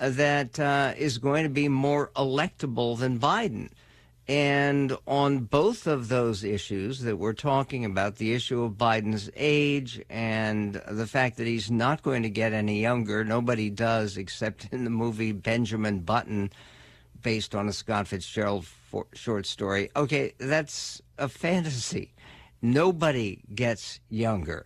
that 0.00 0.58
uh, 0.58 0.94
is 0.96 1.18
going 1.18 1.44
to 1.44 1.50
be 1.50 1.68
more 1.68 2.10
electable 2.16 2.98
than 2.98 3.18
Biden. 3.18 3.70
And 4.26 4.96
on 5.08 5.40
both 5.40 5.86
of 5.86 6.08
those 6.08 6.44
issues 6.44 7.00
that 7.00 7.16
we're 7.16 7.32
talking 7.32 7.84
about, 7.84 8.16
the 8.16 8.32
issue 8.32 8.62
of 8.62 8.74
Biden's 8.74 9.28
age 9.34 10.00
and 10.08 10.74
the 10.88 11.06
fact 11.06 11.36
that 11.36 11.46
he's 11.46 11.70
not 11.70 12.02
going 12.02 12.22
to 12.22 12.30
get 12.30 12.52
any 12.52 12.80
younger, 12.80 13.24
nobody 13.24 13.70
does 13.70 14.16
except 14.16 14.68
in 14.70 14.84
the 14.84 14.90
movie 14.90 15.32
Benjamin 15.32 16.00
Button, 16.00 16.50
based 17.20 17.54
on 17.54 17.68
a 17.68 17.72
Scott 17.72 18.06
Fitzgerald 18.06 18.66
for- 18.66 19.08
short 19.14 19.46
story. 19.46 19.90
Okay, 19.96 20.32
that's 20.38 21.02
a 21.18 21.28
fantasy. 21.28 22.14
Nobody 22.62 23.42
gets 23.52 24.00
younger. 24.08 24.64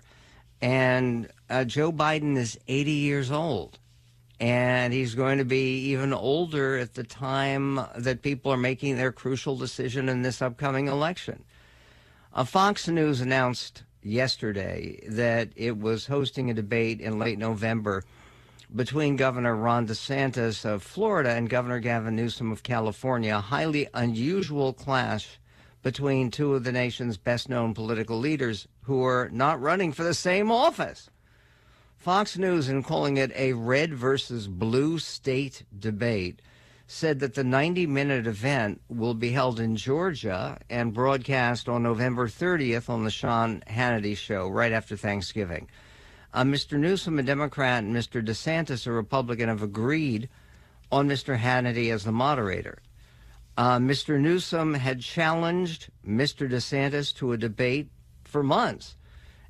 And 0.61 1.29
uh, 1.49 1.65
Joe 1.65 1.91
Biden 1.91 2.37
is 2.37 2.59
80 2.69 2.91
years 2.91 3.31
old 3.31 3.79
and 4.41 4.93
he's 4.93 5.15
going 5.15 5.39
to 5.39 5.45
be 5.45 5.79
even 5.91 6.13
older 6.13 6.77
at 6.77 6.95
the 6.95 7.05
time 7.05 7.81
that 7.97 8.23
people 8.23 8.53
are 8.53 8.57
making 8.57 8.97
their 8.97 9.13
crucial 9.13 9.57
decision 9.57 10.09
in 10.09 10.23
this 10.23 10.43
upcoming 10.43 10.89
election. 10.89 11.45
Uh, 12.33 12.45
Fox 12.45 12.89
News 12.89 13.21
announced 13.21 13.85
yesterday 14.03 15.01
that 15.09 15.51
it 15.57 15.79
was 15.79 16.07
hosting 16.07 16.51
a 16.51 16.55
debate 16.55 17.01
in 17.01 17.19
late 17.19 17.39
November 17.39 18.05
between 18.75 19.15
Governor 19.15 19.55
Ron 19.55 19.87
DeSantis 19.87 20.65
of 20.65 20.83
Florida 20.83 21.31
and 21.31 21.49
Governor 21.49 21.79
Gavin 21.79 22.17
Newsom 22.17 22.51
of 22.51 22.65
California, 22.65 23.37
a 23.37 23.41
highly 23.41 23.89
unusual 23.95 24.73
clash 24.73 25.39
between 25.83 26.31
two 26.31 26.55
of 26.55 26.65
the 26.65 26.73
nation's 26.73 27.17
best 27.17 27.49
known 27.49 27.73
political 27.73 28.19
leaders 28.19 28.67
who 28.83 29.05
are 29.05 29.29
not 29.33 29.61
running 29.61 29.93
for 29.93 30.03
the 30.03 30.15
same 30.15 30.51
office. 30.51 31.09
Fox 32.05 32.37
News, 32.37 32.69
in 32.69 32.83
calling 32.83 33.17
it 33.17 33.33
a 33.35 33.55
red 33.55 33.95
versus 33.95 34.47
blue 34.47 34.99
state 34.99 35.65
debate, 35.79 36.43
said 36.87 37.21
that 37.21 37.33
the 37.33 37.43
90 37.43 37.87
minute 37.87 38.27
event 38.27 38.83
will 38.91 39.15
be 39.15 39.31
held 39.31 39.59
in 39.59 39.75
Georgia 39.75 40.59
and 40.69 40.93
broadcast 40.93 41.67
on 41.67 41.83
November 41.83 42.29
30th 42.29 42.91
on 42.91 43.05
the 43.05 43.11
Sean 43.11 43.63
Hannity 43.67 44.15
show 44.15 44.49
right 44.49 44.71
after 44.71 44.99
Thanksgiving. 44.99 45.67
Uh, 46.35 46.43
Mr. 46.43 46.79
Newsom, 46.79 47.19
a 47.19 47.23
Democrat, 47.23 47.83
and 47.83 47.97
Mr. 47.97 48.23
DeSantis, 48.23 48.87
a 48.87 48.93
Republican, 48.93 49.49
have 49.49 49.63
agreed 49.63 50.29
on 50.93 51.09
Mr. 51.09 51.39
Hannity 51.39 51.91
as 51.91 52.05
the 52.05 52.13
moderator. 52.13 52.83
Uh, 53.57 53.79
Mr. 53.79 54.21
Newsom 54.21 54.75
had 54.75 55.01
challenged 55.01 55.89
Mr. 56.07 56.51
DeSantis 56.51 57.15
to 57.15 57.33
a 57.33 57.39
debate 57.39 57.89
for 58.25 58.43
months, 58.43 58.99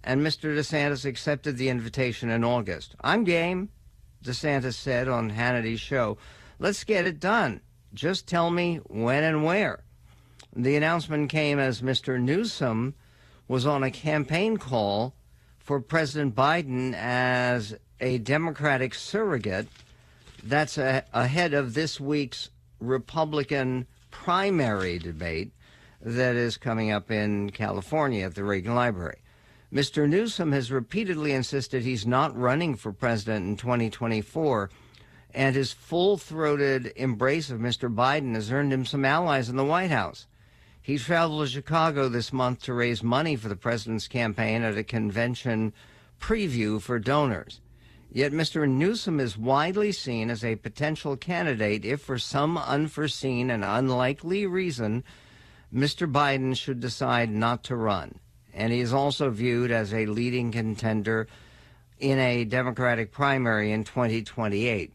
and 0.04 0.20
Mr. 0.20 0.54
DeSantis 0.54 1.04
accepted 1.04 1.56
the 1.56 1.70
invitation 1.70 2.28
in 2.28 2.44
August. 2.44 2.94
I'm 3.00 3.24
game, 3.24 3.70
DeSantis 4.22 4.74
said 4.74 5.08
on 5.08 5.30
Hannity's 5.30 5.80
show. 5.80 6.18
Let's 6.58 6.84
get 6.84 7.06
it 7.06 7.18
done. 7.18 7.60
Just 7.94 8.28
tell 8.28 8.50
me 8.50 8.76
when 8.86 9.24
and 9.24 9.44
where. 9.44 9.82
The 10.54 10.76
announcement 10.76 11.30
came 11.30 11.58
as 11.58 11.80
Mr. 11.80 12.20
Newsom 12.20 12.94
was 13.48 13.66
on 13.66 13.82
a 13.82 13.90
campaign 13.90 14.56
call 14.56 15.14
for 15.58 15.80
President 15.80 16.34
Biden 16.34 16.94
as 16.94 17.74
a 18.00 18.18
Democratic 18.18 18.94
surrogate. 18.94 19.68
That's 20.42 20.76
a, 20.78 21.04
ahead 21.12 21.54
of 21.54 21.74
this 21.74 21.98
week's 21.98 22.50
Republican 22.78 23.86
primary 24.10 24.98
debate 24.98 25.52
that 26.02 26.36
is 26.36 26.58
coming 26.58 26.90
up 26.90 27.10
in 27.10 27.50
California 27.50 28.26
at 28.26 28.34
the 28.34 28.44
Reagan 28.44 28.74
Library. 28.74 29.18
Mr. 29.74 30.08
Newsom 30.08 30.52
has 30.52 30.70
repeatedly 30.70 31.32
insisted 31.32 31.82
he's 31.82 32.06
not 32.06 32.38
running 32.38 32.76
for 32.76 32.92
president 32.92 33.44
in 33.44 33.56
2024, 33.56 34.70
and 35.34 35.56
his 35.56 35.72
full 35.72 36.16
throated 36.16 36.92
embrace 36.94 37.50
of 37.50 37.58
Mr. 37.58 37.92
Biden 37.92 38.36
has 38.36 38.52
earned 38.52 38.72
him 38.72 38.86
some 38.86 39.04
allies 39.04 39.48
in 39.48 39.56
the 39.56 39.64
White 39.64 39.90
House. 39.90 40.28
He 40.80 40.96
traveled 40.96 41.44
to 41.44 41.50
Chicago 41.52 42.08
this 42.08 42.32
month 42.32 42.62
to 42.62 42.72
raise 42.72 43.02
money 43.02 43.34
for 43.34 43.48
the 43.48 43.56
president's 43.56 44.06
campaign 44.06 44.62
at 44.62 44.78
a 44.78 44.84
convention 44.84 45.72
preview 46.20 46.80
for 46.80 47.00
donors. 47.00 47.60
Yet 48.12 48.30
Mr. 48.30 48.68
Newsom 48.68 49.18
is 49.18 49.36
widely 49.36 49.90
seen 49.90 50.30
as 50.30 50.44
a 50.44 50.54
potential 50.54 51.16
candidate 51.16 51.84
if, 51.84 52.00
for 52.00 52.20
some 52.20 52.56
unforeseen 52.56 53.50
and 53.50 53.64
unlikely 53.64 54.46
reason, 54.46 55.02
Mr. 55.74 56.08
Biden 56.08 56.56
should 56.56 56.78
decide 56.78 57.30
not 57.30 57.64
to 57.64 57.74
run. 57.74 58.20
And 58.54 58.72
he 58.72 58.80
is 58.80 58.92
also 58.92 59.30
viewed 59.30 59.70
as 59.70 59.92
a 59.92 60.06
leading 60.06 60.52
contender 60.52 61.26
in 61.98 62.18
a 62.18 62.44
Democratic 62.44 63.12
primary 63.12 63.72
in 63.72 63.84
2028. 63.84 64.92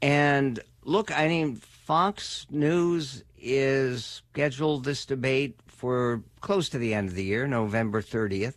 And 0.00 0.60
look, 0.84 1.16
I 1.16 1.28
mean, 1.28 1.56
Fox 1.56 2.46
News 2.50 3.24
is 3.40 4.22
scheduled 4.32 4.84
this 4.84 5.06
debate 5.06 5.58
for 5.66 6.22
close 6.40 6.68
to 6.70 6.78
the 6.78 6.94
end 6.94 7.08
of 7.08 7.14
the 7.14 7.24
year, 7.24 7.46
November 7.46 8.02
30th 8.02 8.54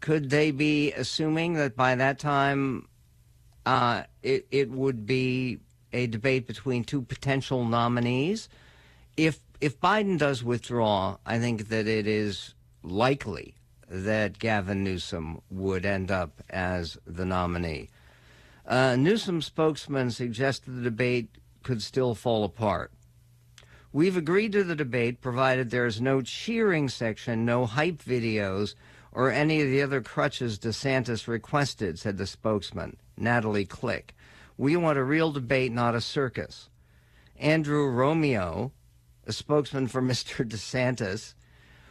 could 0.00 0.30
they 0.30 0.50
be 0.50 0.92
assuming 0.92 1.54
that 1.54 1.76
by 1.76 1.94
that 1.94 2.18
time 2.18 2.88
uh, 3.64 4.02
it, 4.22 4.46
it 4.50 4.70
would 4.70 5.06
be 5.06 5.58
a 5.92 6.06
debate 6.06 6.46
between 6.46 6.84
two 6.84 7.02
potential 7.02 7.64
nominees? 7.64 8.48
If 9.16 9.40
if 9.60 9.80
Biden 9.80 10.18
does 10.18 10.44
withdraw, 10.44 11.16
I 11.24 11.38
think 11.38 11.68
that 11.68 11.86
it 11.86 12.06
is 12.06 12.54
likely 12.86 13.54
that 13.88 14.38
Gavin 14.38 14.82
Newsom 14.82 15.40
would 15.50 15.84
end 15.84 16.10
up 16.10 16.42
as 16.50 16.98
the 17.06 17.24
nominee. 17.24 17.90
Uh, 18.66 18.96
Newsom's 18.96 19.46
spokesman 19.46 20.10
suggested 20.10 20.72
the 20.72 20.82
debate 20.82 21.28
could 21.62 21.82
still 21.82 22.14
fall 22.14 22.44
apart. 22.44 22.92
We've 23.92 24.16
agreed 24.16 24.52
to 24.52 24.64
the 24.64 24.76
debate 24.76 25.20
provided 25.20 25.70
there 25.70 25.86
is 25.86 26.00
no 26.00 26.20
cheering 26.20 26.88
section, 26.88 27.44
no 27.44 27.64
hype 27.64 28.02
videos, 28.02 28.74
or 29.12 29.30
any 29.30 29.62
of 29.62 29.68
the 29.68 29.80
other 29.80 30.02
crutches 30.02 30.58
DeSantis 30.58 31.26
requested, 31.26 31.98
said 31.98 32.18
the 32.18 32.26
spokesman, 32.26 32.98
Nathan 33.16 33.64
Click. 33.66 34.14
We 34.58 34.76
want 34.76 34.98
a 34.98 35.04
real 35.04 35.32
debate, 35.32 35.72
not 35.72 35.94
a 35.94 36.00
circus. 36.00 36.68
Andrew 37.38 37.88
Romeo, 37.88 38.72
a 39.26 39.32
spokesman 39.32 39.86
for 39.86 40.02
Mr. 40.02 40.46
DeSantis, 40.46 41.34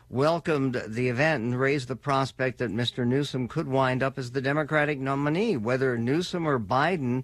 welcomed 0.09 0.81
the 0.87 1.09
event 1.09 1.43
and 1.43 1.59
raised 1.59 1.87
the 1.87 1.95
prospect 1.95 2.59
that 2.59 2.71
Mr. 2.71 3.05
Newsom 3.05 3.47
could 3.47 3.67
wind 3.67 4.03
up 4.03 4.17
as 4.17 4.31
the 4.31 4.41
Democratic 4.41 4.99
nominee. 4.99 5.57
Whether 5.57 5.97
Newsom 5.97 6.47
or 6.47 6.59
Biden 6.59 7.23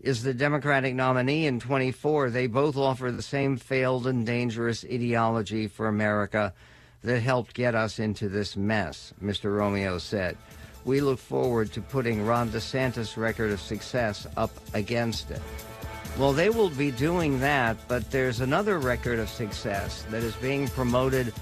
is 0.00 0.22
the 0.22 0.34
Democratic 0.34 0.94
nominee 0.94 1.46
in 1.46 1.60
24, 1.60 2.30
they 2.30 2.46
both 2.46 2.76
offer 2.76 3.10
the 3.10 3.22
same 3.22 3.56
failed 3.56 4.06
and 4.06 4.26
dangerous 4.26 4.84
ideology 4.84 5.66
for 5.66 5.88
America 5.88 6.52
that 7.02 7.20
helped 7.20 7.54
get 7.54 7.74
us 7.74 7.98
into 7.98 8.28
this 8.28 8.56
mess, 8.56 9.14
Mr. 9.22 9.56
Romeo 9.56 9.98
said. 9.98 10.36
We 10.84 11.00
look 11.00 11.18
forward 11.18 11.72
to 11.72 11.82
putting 11.82 12.24
Ron 12.24 12.50
DeSantis' 12.50 13.16
record 13.16 13.50
of 13.50 13.60
success 13.60 14.26
up 14.36 14.50
against 14.74 15.30
it. 15.30 15.42
Well, 16.18 16.32
they 16.32 16.50
will 16.50 16.70
be 16.70 16.90
doing 16.90 17.38
that, 17.40 17.76
but 17.86 18.10
there's 18.10 18.40
another 18.40 18.78
record 18.78 19.18
of 19.18 19.28
success 19.28 20.04
that 20.10 20.22
is 20.22 20.34
being 20.36 20.68
promoted 20.68 21.32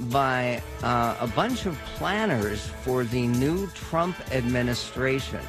by 0.00 0.62
uh, 0.82 1.16
a 1.20 1.26
bunch 1.26 1.66
of 1.66 1.78
planners 1.96 2.66
for 2.82 3.04
the 3.04 3.26
new 3.26 3.66
Trump 3.68 4.16
administration. 4.32 5.40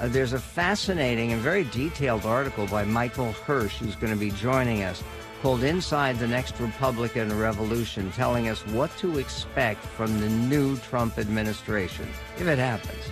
Uh, 0.00 0.08
there's 0.08 0.32
a 0.32 0.38
fascinating 0.38 1.32
and 1.32 1.40
very 1.40 1.64
detailed 1.64 2.26
article 2.26 2.66
by 2.66 2.84
Michael 2.84 3.32
Hirsch, 3.32 3.78
who's 3.78 3.96
going 3.96 4.12
to 4.12 4.18
be 4.18 4.30
joining 4.30 4.82
us 4.82 5.02
called 5.42 5.62
Inside 5.62 6.18
the 6.18 6.26
Next 6.26 6.58
Republican 6.58 7.38
Revolution, 7.38 8.10
telling 8.12 8.48
us 8.48 8.66
what 8.68 8.90
to 8.98 9.18
expect 9.18 9.84
from 9.84 10.20
the 10.20 10.28
new 10.28 10.76
Trump 10.78 11.18
administration, 11.18 12.08
if 12.36 12.46
it 12.46 12.58
happens. 12.58 13.02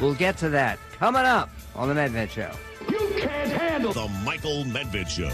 We'll 0.00 0.14
get 0.14 0.36
to 0.38 0.48
that 0.50 0.78
coming 0.92 1.22
up 1.22 1.50
on 1.74 1.88
The 1.88 1.94
Medved 1.94 2.30
Show. 2.30 2.50
You 2.88 3.14
can't 3.18 3.50
handle 3.50 3.92
The 3.92 4.08
Michael 4.24 4.64
Medved 4.64 5.08
Show. 5.08 5.30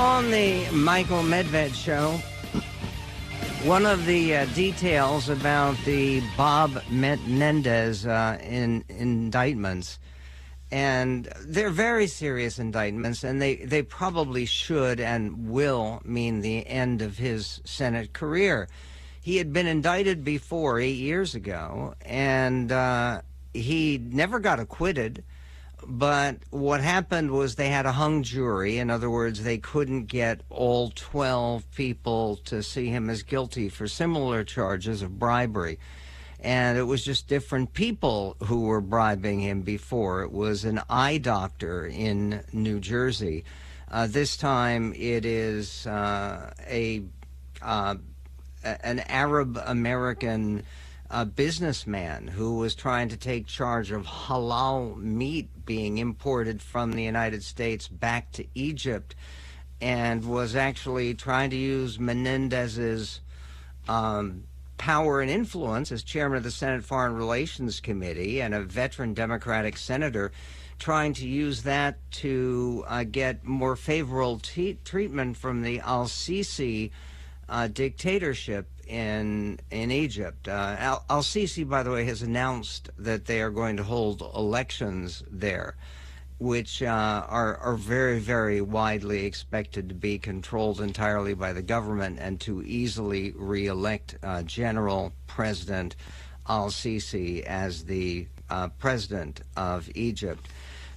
On 0.00 0.30
the 0.30 0.66
Michael 0.70 1.22
Medved 1.22 1.74
show, 1.74 2.12
one 3.68 3.84
of 3.84 4.06
the 4.06 4.34
uh, 4.34 4.44
details 4.54 5.28
about 5.28 5.76
the 5.84 6.22
Bob 6.38 6.82
Menendez 6.88 8.06
uh, 8.06 8.38
in, 8.42 8.82
indictments, 8.88 9.98
and 10.72 11.30
they're 11.42 11.68
very 11.68 12.06
serious 12.06 12.58
indictments, 12.58 13.24
and 13.24 13.42
they, 13.42 13.56
they 13.56 13.82
probably 13.82 14.46
should 14.46 15.00
and 15.00 15.50
will 15.50 16.00
mean 16.02 16.40
the 16.40 16.66
end 16.66 17.02
of 17.02 17.18
his 17.18 17.60
Senate 17.66 18.14
career. 18.14 18.68
He 19.20 19.36
had 19.36 19.52
been 19.52 19.66
indicted 19.66 20.24
before, 20.24 20.80
eight 20.80 20.96
years 20.96 21.34
ago, 21.34 21.94
and 22.06 22.72
uh, 22.72 23.20
he 23.52 23.98
never 23.98 24.38
got 24.38 24.60
acquitted. 24.60 25.24
But 25.90 26.36
what 26.50 26.80
happened 26.80 27.32
was 27.32 27.56
they 27.56 27.68
had 27.68 27.84
a 27.84 27.90
hung 27.90 28.22
jury. 28.22 28.78
In 28.78 28.90
other 28.90 29.10
words, 29.10 29.42
they 29.42 29.58
couldn't 29.58 30.04
get 30.04 30.40
all 30.48 30.92
12 30.94 31.68
people 31.72 32.36
to 32.44 32.62
see 32.62 32.86
him 32.86 33.10
as 33.10 33.24
guilty 33.24 33.68
for 33.68 33.88
similar 33.88 34.44
charges 34.44 35.02
of 35.02 35.18
bribery. 35.18 35.80
And 36.38 36.78
it 36.78 36.84
was 36.84 37.04
just 37.04 37.26
different 37.26 37.74
people 37.74 38.36
who 38.44 38.66
were 38.66 38.80
bribing 38.80 39.40
him 39.40 39.62
before. 39.62 40.22
It 40.22 40.30
was 40.30 40.64
an 40.64 40.80
eye 40.88 41.18
doctor 41.18 41.88
in 41.88 42.44
New 42.52 42.78
Jersey. 42.78 43.44
Uh, 43.90 44.06
this 44.06 44.36
time 44.36 44.94
it 44.96 45.24
is 45.24 45.88
uh, 45.88 46.52
a 46.68 47.02
uh, 47.62 47.96
an 48.62 49.00
Arab 49.00 49.60
American 49.66 50.62
a 51.10 51.24
businessman 51.24 52.28
who 52.28 52.56
was 52.56 52.74
trying 52.74 53.08
to 53.08 53.16
take 53.16 53.46
charge 53.46 53.90
of 53.90 54.06
halal 54.06 54.96
meat 54.96 55.48
being 55.66 55.98
imported 55.98 56.62
from 56.62 56.92
the 56.92 57.02
United 57.02 57.42
States 57.42 57.88
back 57.88 58.30
to 58.30 58.46
Egypt 58.54 59.16
and 59.80 60.24
was 60.24 60.54
actually 60.54 61.14
trying 61.14 61.50
to 61.50 61.56
use 61.56 61.98
Menendez's 61.98 63.20
um, 63.88 64.44
power 64.78 65.20
and 65.20 65.30
influence 65.30 65.90
as 65.90 66.04
chairman 66.04 66.38
of 66.38 66.44
the 66.44 66.50
Senate 66.50 66.84
Foreign 66.84 67.16
Relations 67.16 67.80
Committee 67.80 68.40
and 68.40 68.54
a 68.54 68.62
veteran 68.62 69.12
Democratic 69.12 69.76
senator, 69.76 70.30
trying 70.78 71.12
to 71.14 71.26
use 71.26 71.64
that 71.64 71.98
to 72.12 72.84
uh, 72.86 73.02
get 73.02 73.44
more 73.44 73.74
favorable 73.74 74.40
treatment 74.84 75.36
from 75.36 75.62
the 75.62 75.80
Al 75.80 76.04
Sisi 76.04 76.92
uh, 77.48 77.66
dictatorship 77.66 78.68
in 78.90 79.60
in 79.70 79.90
Egypt. 79.90 80.48
Uh, 80.48 81.00
Al, 81.08 81.22
Sisi, 81.22 81.66
by 81.66 81.82
the 81.82 81.90
way, 81.90 82.04
has 82.04 82.22
announced 82.22 82.90
that 82.98 83.26
they 83.26 83.40
are 83.40 83.50
going 83.50 83.76
to 83.76 83.84
hold 83.84 84.20
elections 84.34 85.22
there, 85.30 85.76
which 86.38 86.82
uh, 86.82 87.24
are 87.28 87.56
are 87.58 87.76
very 87.76 88.18
very 88.18 88.60
widely 88.60 89.24
expected 89.24 89.88
to 89.88 89.94
be 89.94 90.18
controlled 90.18 90.80
entirely 90.80 91.34
by 91.34 91.52
the 91.52 91.62
government 91.62 92.18
and 92.20 92.40
to 92.40 92.62
easily 92.62 93.32
re-elect 93.36 94.16
uh, 94.22 94.42
General 94.42 95.12
President 95.26 95.94
Al 96.48 96.68
Sisi 96.68 97.42
as 97.44 97.84
the 97.84 98.26
uh, 98.50 98.68
president 98.78 99.42
of 99.56 99.88
Egypt. 99.94 100.48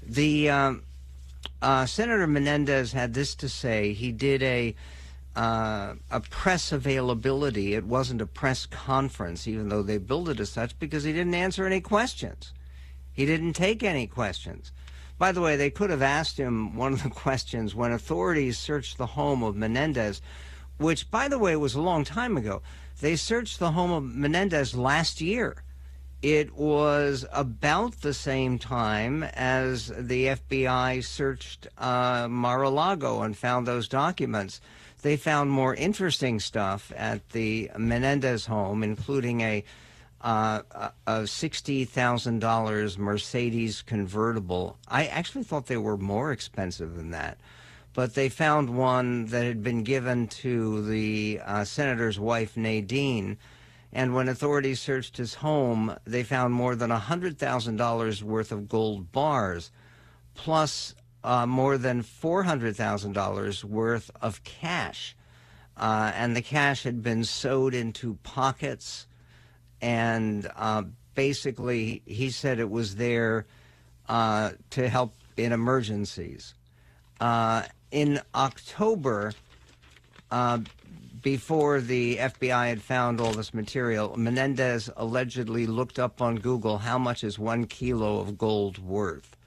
The 0.01 0.49
um, 0.49 0.83
uh, 1.61 1.85
Senator 1.85 2.27
Menendez 2.27 2.91
had 2.91 3.13
this 3.13 3.35
to 3.35 3.47
say. 3.47 3.93
He 3.93 4.11
did 4.11 4.41
a 4.41 4.75
uh, 5.35 5.95
a 6.11 6.19
press 6.19 6.71
availability. 6.71 7.73
It 7.73 7.85
wasn't 7.85 8.21
a 8.21 8.27
press 8.27 8.65
conference, 8.65 9.47
even 9.47 9.69
though 9.69 9.81
they 9.81 9.97
billed 9.97 10.29
it 10.29 10.39
as 10.39 10.49
such, 10.49 10.77
because 10.79 11.03
he 11.03 11.13
didn't 11.13 11.33
answer 11.33 11.65
any 11.65 11.81
questions. 11.81 12.53
He 13.11 13.25
didn't 13.25 13.53
take 13.53 13.83
any 13.83 14.07
questions. 14.07 14.71
By 15.17 15.31
the 15.31 15.41
way, 15.41 15.55
they 15.55 15.69
could 15.69 15.89
have 15.89 16.01
asked 16.01 16.37
him 16.37 16.75
one 16.75 16.93
of 16.93 17.03
the 17.03 17.09
questions 17.25 17.73
when 17.75 17.91
authorities 17.91 18.57
searched 18.57 18.97
the 18.97 19.07
home 19.07 19.43
of 19.43 19.55
Menendez, 19.55 20.21
which, 20.77 21.09
by 21.09 21.27
the 21.27 21.39
way, 21.39 21.55
was 21.55 21.75
a 21.75 21.81
long 21.81 22.03
time 22.03 22.37
ago. 22.37 22.61
They 22.99 23.15
searched 23.15 23.59
the 23.59 23.71
home 23.71 23.91
of 23.91 24.03
Menendez 24.03 24.75
last 24.75 25.21
year. 25.21 25.63
It 26.21 26.55
was 26.55 27.25
about 27.33 28.01
the 28.01 28.13
same 28.13 28.57
time 28.57 29.23
as 29.23 29.87
the 29.87 30.27
FBI 30.27 31.03
searched 31.03 31.67
uh, 31.77 32.27
Mar-a-Lago 32.29 33.21
and 33.21 33.37
found 33.37 33.67
those 33.67 33.89
documents 33.89 34.61
they 35.03 35.17
found 35.17 35.51
more 35.51 35.75
interesting 35.75 36.39
stuff 36.39 36.91
at 36.95 37.29
the 37.29 37.69
Menendez 37.77 38.47
home, 38.47 38.83
including 38.83 39.41
a 39.41 39.63
uh, 40.21 40.89
a 41.05 41.27
sixty 41.27 41.85
thousand 41.85 42.39
dollars 42.39 42.97
Mercedes 42.97 43.81
convertible. 43.81 44.77
I 44.87 45.05
actually 45.05 45.43
thought 45.43 45.67
they 45.67 45.77
were 45.77 45.97
more 45.97 46.31
expensive 46.31 46.95
than 46.95 47.11
that, 47.11 47.37
but 47.93 48.15
they 48.15 48.29
found 48.29 48.75
one 48.75 49.25
that 49.27 49.43
had 49.43 49.61
been 49.61 49.83
given 49.83 50.27
to 50.27 50.81
the 50.87 51.41
uh, 51.45 51.63
senator's 51.65 52.19
wife 52.19 52.57
Nadine. 52.57 53.37
And 53.95 54.15
when 54.15 54.27
authorities 54.27 54.79
searched 54.79 55.17
his 55.17 55.35
home, 55.35 55.95
they 56.03 56.23
found 56.23 56.53
more 56.53 56.75
than 56.75 56.89
hundred 56.89 57.37
thousand 57.37 57.75
dollars 57.75 58.23
worth 58.23 58.51
of 58.51 58.69
gold 58.69 59.11
bars, 59.11 59.71
plus 60.33 60.95
uh, 61.23 61.45
more 61.45 61.77
than 61.77 62.03
$400,000 62.03 63.63
worth 63.63 64.11
of 64.21 64.43
cash. 64.43 65.15
Uh, 65.75 66.11
and 66.15 66.35
the 66.35 66.41
cash 66.41 66.83
had 66.83 67.01
been 67.01 67.23
sewed 67.23 67.73
into 67.73 68.15
pockets. 68.23 69.07
And 69.81 70.49
uh, 70.55 70.83
basically, 71.15 72.01
he 72.05 72.29
said 72.29 72.59
it 72.59 72.69
was 72.69 72.95
there 72.95 73.45
uh, 74.07 74.51
to 74.71 74.89
help 74.89 75.15
in 75.37 75.51
emergencies. 75.51 76.53
Uh, 77.19 77.63
in 77.91 78.19
October, 78.35 79.33
uh, 80.29 80.59
before 81.21 81.79
the 81.79 82.17
FBI 82.17 82.67
had 82.67 82.81
found 82.81 83.21
all 83.21 83.31
this 83.31 83.53
material, 83.53 84.15
Menendez 84.17 84.89
allegedly 84.97 85.65
looked 85.65 85.97
up 85.97 86.21
on 86.21 86.35
Google 86.35 86.79
how 86.79 86.97
much 86.97 87.23
is 87.23 87.39
one 87.39 87.65
kilo 87.65 88.19
of 88.19 88.37
gold 88.37 88.77
worth. 88.77 89.37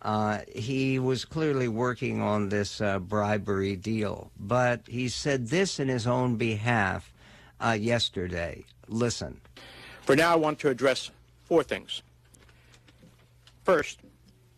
Uh, 0.00 0.40
he 0.54 0.98
was 0.98 1.24
clearly 1.24 1.66
working 1.66 2.20
on 2.20 2.48
this 2.48 2.80
uh, 2.80 2.98
bribery 2.98 3.74
deal, 3.74 4.30
but 4.38 4.80
he 4.86 5.08
said 5.08 5.48
this 5.48 5.80
in 5.80 5.88
his 5.88 6.06
own 6.06 6.36
behalf 6.36 7.12
uh, 7.60 7.76
yesterday. 7.78 8.64
Listen. 8.86 9.40
For 10.02 10.14
now, 10.14 10.32
I 10.32 10.36
want 10.36 10.60
to 10.60 10.68
address 10.68 11.10
four 11.44 11.62
things. 11.64 12.02
First, 13.64 13.98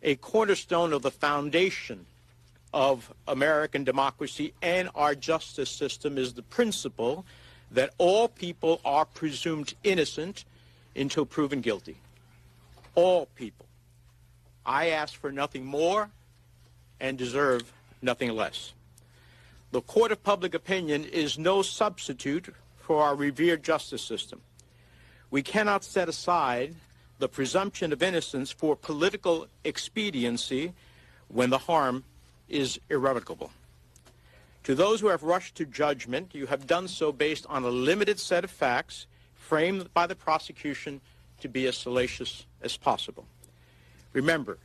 a 0.02 0.14
cornerstone 0.16 0.92
of 0.92 1.02
the 1.02 1.10
foundation 1.10 2.06
of 2.72 3.12
American 3.26 3.82
democracy 3.82 4.52
and 4.62 4.88
our 4.94 5.14
justice 5.14 5.70
system 5.70 6.18
is 6.18 6.34
the 6.34 6.42
principle 6.42 7.24
that 7.70 7.92
all 7.98 8.28
people 8.28 8.80
are 8.84 9.04
presumed 9.04 9.74
innocent 9.84 10.44
until 10.94 11.24
proven 11.24 11.60
guilty. 11.60 11.96
All 12.94 13.26
people. 13.34 13.66
I 14.70 14.90
ask 14.90 15.14
for 15.14 15.32
nothing 15.32 15.66
more 15.66 16.10
and 17.00 17.18
deserve 17.18 17.72
nothing 18.00 18.30
less. 18.30 18.72
The 19.72 19.80
court 19.80 20.12
of 20.12 20.22
public 20.22 20.54
opinion 20.54 21.04
is 21.06 21.36
no 21.36 21.62
substitute 21.62 22.54
for 22.78 23.02
our 23.02 23.16
revered 23.16 23.64
justice 23.64 24.00
system. 24.00 24.42
We 25.28 25.42
cannot 25.42 25.82
set 25.82 26.08
aside 26.08 26.76
the 27.18 27.28
presumption 27.28 27.92
of 27.92 28.00
innocence 28.00 28.52
for 28.52 28.76
political 28.76 29.48
expediency 29.64 30.72
when 31.26 31.50
the 31.50 31.58
harm 31.58 32.04
is 32.48 32.78
irrevocable. 32.88 33.50
To 34.62 34.76
those 34.76 35.00
who 35.00 35.08
have 35.08 35.24
rushed 35.24 35.56
to 35.56 35.66
judgment, 35.66 36.32
you 36.32 36.46
have 36.46 36.68
done 36.68 36.86
so 36.86 37.10
based 37.10 37.44
on 37.48 37.64
a 37.64 37.70
limited 37.70 38.20
set 38.20 38.44
of 38.44 38.52
facts 38.52 39.08
framed 39.34 39.92
by 39.94 40.06
the 40.06 40.14
prosecution 40.14 41.00
to 41.40 41.48
be 41.48 41.66
as 41.66 41.76
salacious 41.76 42.46
as 42.62 42.76
possible. 42.76 43.26
Remember, 44.12 44.58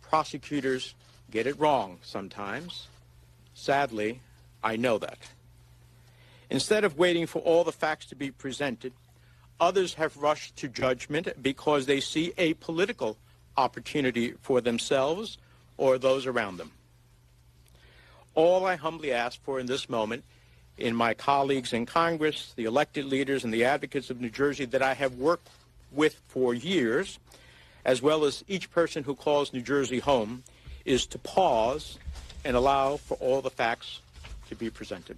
prosecutors 0.00 0.94
get 1.30 1.46
it 1.46 1.58
wrong 1.58 1.98
sometimes. 2.02 2.88
Sadly, 3.54 4.20
I 4.62 4.76
know 4.76 4.98
that. 4.98 5.18
Instead 6.50 6.84
of 6.84 6.98
waiting 6.98 7.26
for 7.26 7.40
all 7.40 7.64
the 7.64 7.72
facts 7.72 8.06
to 8.06 8.14
be 8.14 8.30
presented, 8.30 8.92
others 9.60 9.94
have 9.94 10.16
rushed 10.16 10.56
to 10.56 10.68
judgment 10.68 11.28
because 11.42 11.86
they 11.86 12.00
see 12.00 12.32
a 12.36 12.54
political 12.54 13.16
opportunity 13.56 14.34
for 14.42 14.60
themselves 14.60 15.38
or 15.76 15.98
those 15.98 16.26
around 16.26 16.56
them. 16.56 16.72
All 18.34 18.64
I 18.64 18.76
humbly 18.76 19.12
ask 19.12 19.42
for 19.42 19.60
in 19.60 19.66
this 19.66 19.88
moment 19.88 20.24
in 20.78 20.96
my 20.96 21.14
colleagues 21.14 21.72
in 21.72 21.86
Congress, 21.86 22.52
the 22.56 22.64
elected 22.64 23.04
leaders 23.04 23.44
and 23.44 23.52
the 23.52 23.64
advocates 23.64 24.10
of 24.10 24.20
New 24.20 24.30
Jersey 24.30 24.64
that 24.66 24.82
I 24.82 24.94
have 24.94 25.14
worked 25.14 25.48
with 25.90 26.20
for 26.28 26.54
years 26.54 27.18
as 27.84 28.02
well 28.02 28.24
as 28.24 28.44
each 28.48 28.70
person 28.70 29.04
who 29.04 29.14
calls 29.14 29.52
New 29.52 29.62
Jersey 29.62 29.98
home, 29.98 30.42
is 30.84 31.06
to 31.06 31.18
pause 31.18 31.98
and 32.44 32.56
allow 32.56 32.96
for 32.96 33.16
all 33.18 33.40
the 33.40 33.50
facts 33.50 34.00
to 34.48 34.54
be 34.54 34.70
presented. 34.70 35.16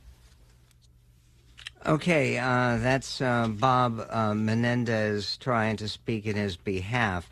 Okay, 1.87 2.39
uh, 2.39 2.79
that's 2.79 3.21
uh, 3.21 3.49
Bob 3.49 4.07
uh, 4.09 4.33
Menendez 4.35 5.37
trying 5.37 5.77
to 5.77 5.89
speak 5.89 6.25
in 6.25 6.35
his 6.35 6.57
behalf. 6.57 7.29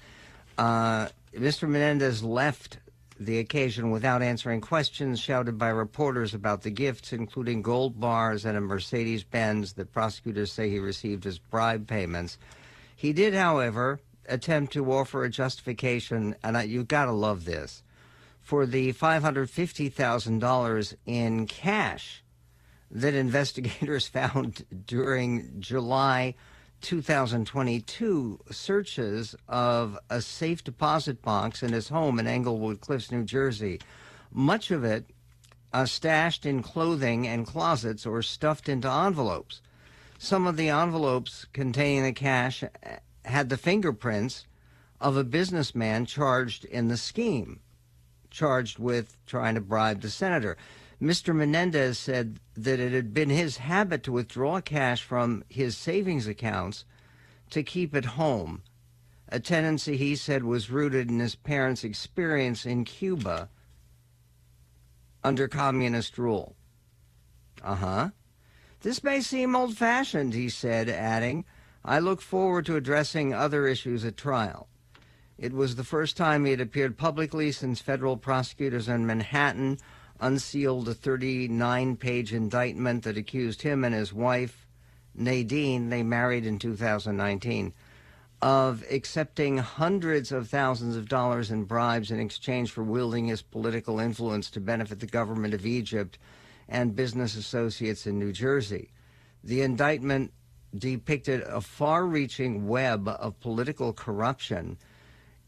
Uh, 0.59 1.09
Mr. 1.35 1.67
Menendez 1.67 2.23
left 2.23 2.79
the 3.19 3.39
occasion 3.39 3.91
without 3.91 4.21
answering 4.21 4.61
questions 4.61 5.21
shouted 5.21 5.57
by 5.57 5.69
reporters 5.69 6.35
about 6.35 6.63
the 6.63 6.71
gifts, 6.71 7.13
including 7.13 7.63
gold 7.63 7.99
bars 7.99 8.45
and 8.45 8.57
a 8.57 8.61
Mercedes 8.61 9.25
Benz 9.25 9.75
that 9.75 9.93
prosecutors 9.93 10.53
say 10.53 10.69
he 10.69 10.79
received 10.79 11.25
as 11.25 11.39
bribe 11.39 11.87
payments. 11.87 12.37
He 12.95 13.13
did, 13.13 13.33
however, 13.33 14.01
attempt 14.29 14.73
to 14.75 14.93
offer 14.93 15.25
a 15.25 15.31
justification, 15.31 16.37
and 16.43 16.57
I, 16.57 16.65
you've 16.65 16.89
got 16.89 17.05
to 17.07 17.13
love 17.13 17.45
this, 17.45 17.83
for 18.41 18.67
the 18.67 18.93
$550,000 18.93 20.95
in 21.07 21.47
cash 21.47 22.25
that 22.91 23.15
investigators 23.15 24.09
found 24.09 24.67
during 24.87 25.61
July 25.61 26.35
2022 26.83 28.41
searches 28.51 29.37
of 29.49 29.99
a 30.11 30.21
safe 30.21 30.65
deposit 30.65 31.23
box 31.23 31.63
in 31.63 31.73
his 31.73 31.89
home 31.89 32.19
in 32.19 32.27
Englewood 32.27 32.81
Cliffs, 32.81 33.13
New 33.13 33.23
Jersey. 33.23 33.81
Much 34.33 34.71
of 34.71 34.85
it 34.85 35.07
uh, 35.73 35.87
stashed 35.87 36.45
in 36.45 36.63
clothing 36.63 37.27
and 37.27 37.47
closets 37.47 38.05
or 38.05 38.21
stuffed 38.21 38.69
into 38.69 38.91
envelopes. 38.91 39.63
Some 40.19 40.47
of 40.47 40.57
the 40.57 40.69
envelopes 40.69 41.47
containing 41.53 42.05
the 42.05 42.13
cash 42.13 42.63
had 43.25 43.49
the 43.49 43.57
fingerprints 43.57 44.47
of 45.01 45.17
a 45.17 45.25
businessman 45.25 46.07
charged 46.07 46.65
in 46.65 46.89
the 46.89 46.97
scheme, 46.97 47.61
charged 48.31 48.79
with 48.79 49.17
trying 49.27 49.55
to 49.55 49.61
bribe 49.61 50.01
the 50.01 50.11
senator. 50.11 50.57
Mr. 51.01 51.35
Menendez 51.35 51.99
said 51.99 52.39
that 52.55 52.79
it 52.79 52.93
had 52.93 53.13
been 53.13 53.31
his 53.31 53.57
habit 53.57 54.03
to 54.05 54.13
withdraw 54.13 54.61
cash 54.61 55.03
from 55.03 55.43
his 55.49 55.77
savings 55.77 56.27
accounts 56.27 56.85
to 57.51 57.63
keep 57.63 57.95
it 57.95 58.05
home, 58.05 58.63
a 59.29 59.41
tendency 59.41 59.97
he 59.97 60.15
said 60.15 60.45
was 60.45 60.71
rooted 60.71 61.11
in 61.11 61.19
his 61.19 61.35
parents' 61.35 61.85
experience 61.85 62.65
in 62.65 62.85
Cuba 62.85 63.49
under 65.25 65.49
communist 65.49 66.19
rule. 66.19 66.55
Uh 67.63 67.75
huh. 67.77 68.11
This 68.81 69.05
may 69.05 69.21
seem 69.21 69.55
old 69.55 69.77
fashioned, 69.77 70.35
he 70.35 70.49
said, 70.49 70.89
adding, 70.89 71.45
I 71.85 71.99
look 71.99 72.21
forward 72.21 72.67
to 72.67 72.77
addressing 72.77 73.35
other 73.35 73.67
issues 73.67 74.05
at 74.05 74.17
trial. 74.17 74.69
It 75.37 75.53
was 75.53 75.75
the 75.75 75.85
first 75.85 76.17
time 76.17 76.45
he 76.45 76.53
had 76.53 76.61
appeared 76.61 76.97
publicly 76.97 77.51
since 77.51 77.81
federal 77.81 78.17
prosecutors 78.17 78.89
in 78.89 79.07
Manhattan 79.07 79.79
unsealed 80.21 80.89
a 80.89 80.95
39 80.95 81.97
page 81.97 82.33
indictment 82.33 83.03
that 83.03 83.17
accused 83.17 83.63
him 83.63 83.83
and 83.83 83.95
his 83.95 84.13
wife, 84.13 84.69
Nadine, 85.15 85.89
they 85.89 86.05
married 86.05 86.47
in 86.47 86.61
2019, 86.61 87.75
of 88.41 88.85
accepting 88.89 89.59
hundreds 89.59 90.31
of 90.31 90.49
thousands 90.49 90.97
of 90.97 91.09
dollars 91.09 91.51
in 91.51 91.65
bribes 91.65 92.13
in 92.13 92.21
exchange 92.21 92.71
for 92.71 92.85
wielding 92.85 93.27
his 93.27 93.43
political 93.43 93.99
influence 93.99 94.49
to 94.51 94.61
benefit 94.61 95.01
the 95.01 95.07
government 95.07 95.55
of 95.55 95.67
Egypt 95.67 96.19
and 96.69 96.95
business 96.95 97.35
associates 97.35 98.07
in 98.07 98.19
New 98.19 98.33
Jersey. 98.33 98.91
The 99.43 99.63
indictment 99.63 100.33
depicted 100.77 101.43
a 101.43 101.61
far 101.61 102.07
reaching 102.07 102.67
web 102.67 103.09
of 103.09 103.39
political 103.41 103.93
corruption 103.93 104.79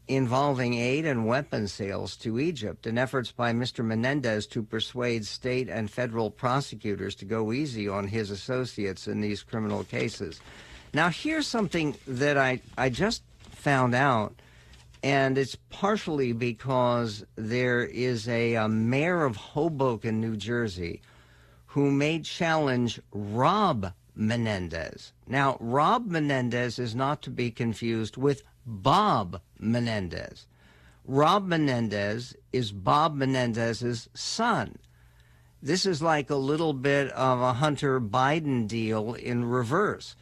involving 0.07 0.75
aid 0.75 1.05
and 1.05 1.25
weapon 1.25 1.67
sales 1.67 2.15
to 2.15 2.39
Egypt 2.39 2.85
and 2.85 2.99
efforts 2.99 3.31
by 3.31 3.51
Mr. 3.51 3.83
Menendez 3.83 4.45
to 4.45 4.61
persuade 4.61 5.25
state 5.25 5.67
and 5.67 5.89
federal 5.89 6.29
prosecutors 6.29 7.15
to 7.15 7.25
go 7.25 7.51
easy 7.51 7.87
on 7.87 8.07
his 8.07 8.29
associates 8.29 9.07
in 9.07 9.21
these 9.21 9.41
criminal 9.41 9.83
cases. 9.83 10.39
Now, 10.93 11.09
here's 11.09 11.47
something 11.47 11.95
that 12.07 12.37
I, 12.37 12.61
I 12.77 12.89
just 12.89 13.23
found 13.51 13.95
out, 13.95 14.35
and 15.01 15.37
it's 15.37 15.55
partially 15.69 16.33
because 16.33 17.25
there 17.35 17.83
is 17.83 18.27
a, 18.29 18.55
a 18.55 18.69
mayor 18.69 19.25
of 19.25 19.35
Hoboken, 19.35 20.21
New 20.21 20.37
Jersey, 20.37 21.01
who 21.67 21.91
may 21.91 22.19
challenge 22.19 23.01
Rob 23.11 23.91
Menendez. 24.15 25.13
Now, 25.27 25.57
Rob 25.59 26.07
Menendez 26.07 26.79
is 26.79 26.95
not 26.95 27.21
to 27.23 27.29
be 27.29 27.51
confused 27.51 28.17
with 28.17 28.43
Bob 28.65 29.41
Menendez. 29.59 30.47
Rob 31.05 31.45
Menendez 31.45 32.35
is 32.51 32.71
Bob 32.71 33.15
Menendez's 33.15 34.09
son. 34.13 34.79
This 35.61 35.85
is 35.85 36.01
like 36.01 36.29
a 36.29 36.35
little 36.35 36.73
bit 36.73 37.11
of 37.11 37.41
a 37.41 37.53
Hunter 37.53 37.99
Biden 37.99 38.67
deal 38.67 39.13
in 39.13 39.45
reverse. 39.45 40.15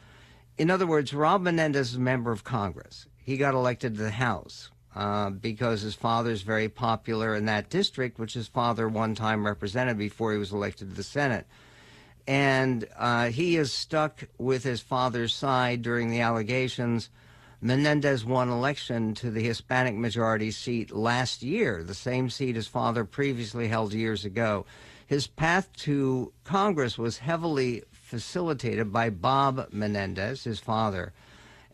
In 0.57 0.69
other 0.69 0.87
words, 0.87 1.13
Rob 1.13 1.41
Menendez 1.41 1.91
is 1.91 1.95
a 1.95 1.99
member 1.99 2.31
of 2.31 2.43
Congress. 2.43 3.07
He 3.17 3.37
got 3.37 3.53
elected 3.53 3.95
to 3.95 4.03
the 4.03 4.11
House 4.11 4.71
uh, 4.95 5.29
because 5.31 5.81
his 5.81 5.95
father 5.95 6.31
is 6.31 6.43
very 6.43 6.69
popular 6.69 7.35
in 7.35 7.45
that 7.45 7.69
district, 7.69 8.19
which 8.19 8.33
his 8.33 8.47
father 8.47 8.87
one 8.87 9.15
time 9.15 9.45
represented 9.45 9.97
before 9.97 10.31
he 10.31 10.37
was 10.37 10.51
elected 10.51 10.89
to 10.89 10.95
the 10.95 11.03
Senate. 11.03 11.47
And 12.25 12.87
uh, 12.97 13.29
he 13.29 13.57
is 13.57 13.73
stuck 13.73 14.23
with 14.37 14.63
his 14.63 14.81
father's 14.81 15.33
side 15.35 15.81
during 15.81 16.09
the 16.09 16.21
allegations 16.21 17.09
Menendez 17.63 18.25
won 18.25 18.49
election 18.49 19.13
to 19.13 19.31
the 19.31 19.41
Hispanic 19.41 19.95
majority 19.95 20.51
seat 20.51 20.91
last 20.91 21.41
year, 21.41 21.81
the 21.81 21.93
same 21.93 22.29
seat 22.29 22.57
his 22.57 22.67
father 22.67 23.05
previously 23.05 23.69
held 23.69 23.93
years 23.93 24.25
ago. 24.25 24.65
His 25.07 25.27
path 25.27 25.71
to 25.77 26.33
Congress 26.43 26.97
was 26.97 27.19
heavily 27.19 27.83
facilitated 27.89 28.91
by 28.91 29.09
Bob 29.11 29.69
Menendez, 29.71 30.43
his 30.43 30.59
father, 30.59 31.13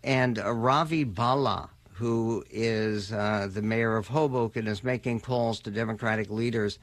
and 0.04 0.38
uh, 0.38 0.52
Ravi 0.52 1.06
Bhalla, 1.06 1.70
who 1.94 2.44
is 2.52 3.12
uh, 3.12 3.48
the 3.52 3.64
mayor 3.64 3.98
of 3.98 4.10
Hoboken, 4.10 4.68
is 4.68 4.84
making 4.84 5.22
calls 5.22 5.60
to 5.62 5.72
Democratic 5.72 6.30
leaders 6.30 6.78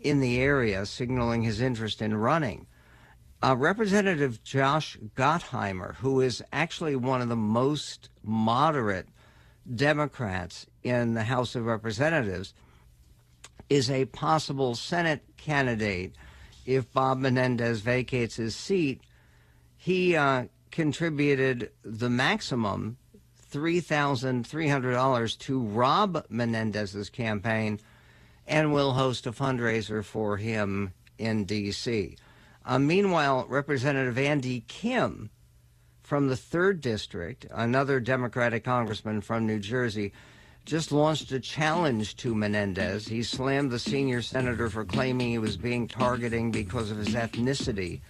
in 0.00 0.20
the 0.20 0.40
area, 0.40 0.86
signaling 0.86 1.42
his 1.42 1.60
interest 1.60 2.00
in 2.00 2.16
running. 2.16 2.66
Uh, 3.40 3.54
Representative 3.56 4.42
Josh 4.42 4.98
Gottheimer, 5.14 5.94
who 5.96 6.20
is 6.20 6.42
actually 6.52 6.96
one 6.96 7.22
of 7.22 7.28
the 7.28 7.36
most 7.36 8.08
moderate 8.24 9.06
Democrats 9.72 10.66
in 10.82 11.14
the 11.14 11.22
House 11.22 11.54
of 11.54 11.64
Representatives, 11.64 12.52
is 13.70 13.90
a 13.90 14.06
possible 14.06 14.74
Senate 14.74 15.22
candidate 15.36 16.16
if 16.66 16.92
Bob 16.92 17.18
Menendez 17.18 17.80
vacates 17.80 18.36
his 18.36 18.56
seat. 18.56 19.02
He 19.76 20.16
uh, 20.16 20.46
contributed 20.72 21.70
the 21.84 22.10
maximum 22.10 22.96
$3,300 23.52 25.38
to 25.38 25.60
Rob 25.60 26.26
Menendez's 26.28 27.08
campaign 27.08 27.78
and 28.48 28.72
will 28.72 28.94
host 28.94 29.28
a 29.28 29.32
fundraiser 29.32 30.04
for 30.04 30.38
him 30.38 30.92
in 31.18 31.44
D.C. 31.44 32.16
Uh, 32.68 32.78
meanwhile, 32.78 33.46
Representative 33.48 34.18
Andy 34.18 34.60
Kim 34.68 35.30
from 36.02 36.28
the 36.28 36.34
3rd 36.34 36.82
District, 36.82 37.46
another 37.50 37.98
Democratic 37.98 38.62
congressman 38.62 39.22
from 39.22 39.46
New 39.46 39.58
Jersey, 39.58 40.12
just 40.66 40.92
launched 40.92 41.32
a 41.32 41.40
challenge 41.40 42.16
to 42.16 42.34
Menendez. 42.34 43.08
He 43.08 43.22
slammed 43.22 43.70
the 43.70 43.78
senior 43.78 44.20
senator 44.20 44.68
for 44.68 44.84
claiming 44.84 45.30
he 45.30 45.38
was 45.38 45.56
being 45.56 45.88
targeting 45.88 46.50
because 46.50 46.90
of 46.90 46.98
his 46.98 47.14
ethnicity 47.14 48.02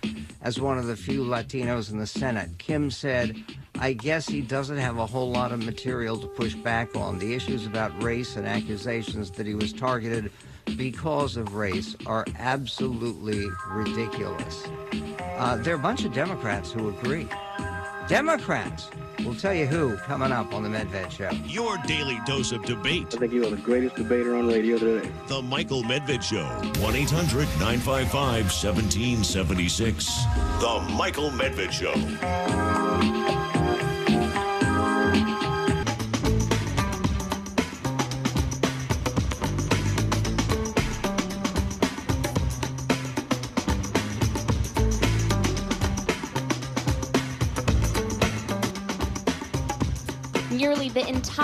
as 0.43 0.61
one 0.61 0.77
of 0.77 0.87
the 0.87 0.97
few 0.97 1.23
Latinos 1.23 1.93
in 1.93 1.99
the 1.99 2.07
Senate. 2.07 2.59
Kim 2.59 2.91
said, 2.91 3.37
I 3.79 3.93
guess 3.93 4.27
he 4.27 4.41
doesn't 4.41 4.79
have 4.79 4.99
a 4.99 5.07
whole 5.07 5.31
lot 5.31 5.53
of 5.53 5.65
material 5.65 6.19
to 6.19 6.27
push 6.27 6.57
back 6.57 6.97
on. 6.97 7.21
The 7.21 7.33
issues 7.33 7.65
about 7.65 8.03
race 8.03 8.35
and 8.35 8.45
accusations 8.45 9.31
that 9.33 9.47
he 9.47 9.55
was 9.55 9.73
targeted 9.73 10.33
because 10.77 11.37
of 11.37 11.55
race 11.55 11.97
are 12.07 12.25
absolutely 12.39 13.47
ridiculous. 13.69 14.69
Uh, 15.37 15.57
there 15.57 15.75
are 15.75 15.79
a 15.79 15.83
bunch 15.83 16.05
of 16.05 16.13
Democrats 16.13 16.73
who 16.73 16.89
agree. 16.89 17.29
Democrats! 18.09 18.91
We'll 19.21 19.35
tell 19.35 19.53
you 19.53 19.67
who 19.67 19.97
coming 19.99 20.33
up 20.33 20.55
on 20.55 20.63
the 20.63 20.69
Medved 20.69 21.11
Show. 21.11 21.31
Your 21.45 21.77
daily 21.87 22.19
dose 22.25 22.53
of 22.53 22.65
debate. 22.65 23.15
I 23.15 23.19
think 23.19 23.33
you 23.33 23.47
are 23.47 23.51
the 23.51 23.57
greatest 23.57 23.97
debater 23.97 24.37
on 24.37 24.49
radio 24.49 24.79
today. 24.79 25.11
The 25.27 25.43
Michael 25.43 25.83
Medved 25.83 26.23
Show. 26.23 26.47
1 26.83 26.95
800 26.95 27.49
955 27.59 28.45
1776. 28.45 30.25
The 30.61 30.95
Michael 30.97 31.31
Medved 31.31 31.73
Show. 31.73 32.78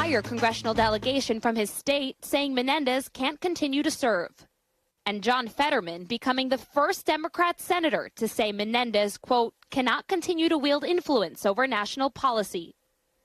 Entire 0.05 0.21
congressional 0.21 0.75
delegation 0.75 1.41
from 1.41 1.57
his 1.57 1.71
state 1.71 2.23
saying 2.23 2.53
Menendez 2.53 3.09
can't 3.09 3.41
continue 3.41 3.83
to 3.83 3.91
serve. 3.91 4.47
And 5.07 5.23
John 5.23 5.49
Fetterman 5.49 6.05
becoming 6.05 6.51
the 6.51 6.59
first 6.59 7.07
Democrat 7.07 7.59
senator 7.59 8.11
to 8.17 8.29
say 8.29 8.53
Menendez, 8.53 9.17
quote, 9.17 9.55
cannot 9.71 10.07
continue 10.07 10.51
to 10.51 10.59
wield 10.59 10.85
influence 10.85 11.47
over 11.47 11.67
national 11.67 12.11
policy. 12.11 12.75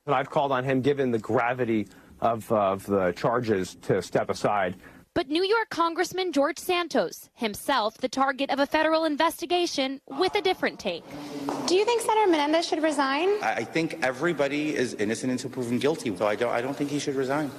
And 0.06 0.16
I've 0.16 0.30
called 0.30 0.54
on 0.54 0.64
him, 0.64 0.80
given 0.80 1.12
the 1.12 1.20
gravity 1.20 1.90
of, 2.22 2.50
of 2.50 2.86
the 2.86 3.12
charges, 3.12 3.76
to 3.82 4.02
step 4.02 4.30
aside. 4.30 4.78
But 5.20 5.28
New 5.28 5.44
York 5.44 5.70
Congressman 5.70 6.32
George 6.32 6.58
Santos, 6.58 7.30
himself 7.34 7.98
the 7.98 8.08
target 8.08 8.50
of 8.52 8.60
a 8.60 8.66
federal 8.66 9.04
investigation, 9.04 10.00
with 10.08 10.34
a 10.36 10.42
different 10.42 10.80
take. 10.80 11.04
Do 11.68 11.76
you 11.76 11.84
think 11.84 12.00
Senator 12.00 12.32
Menendez 12.32 12.66
should 12.66 12.82
resign? 12.82 13.28
I 13.44 13.66
think 13.66 14.00
everybody 14.02 14.74
is 14.74 14.94
innocent 14.94 15.34
until 15.34 15.50
proven 15.50 15.78
guilty, 15.78 16.16
so 16.16 16.26
I 16.26 16.36
don't, 16.36 16.54
I 16.54 16.62
don't 16.62 16.74
think 16.74 16.90
he 16.90 17.00
should 17.00 17.16
resign. 17.16 17.52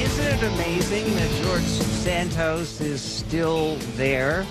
Isn't 0.00 0.26
it 0.26 0.42
amazing 0.54 1.14
that 1.16 1.42
George 1.44 1.62
Santos 1.62 2.80
is 2.80 3.02
still 3.02 3.76
there? 3.96 4.46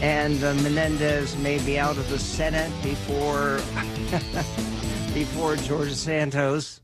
And 0.00 0.44
uh, 0.44 0.54
Menendez 0.62 1.36
may 1.38 1.58
be 1.64 1.76
out 1.76 1.96
of 1.96 2.08
the 2.08 2.20
Senate 2.20 2.70
before 2.84 3.56
before 5.12 5.56
George 5.56 5.92
Santos 5.92 6.83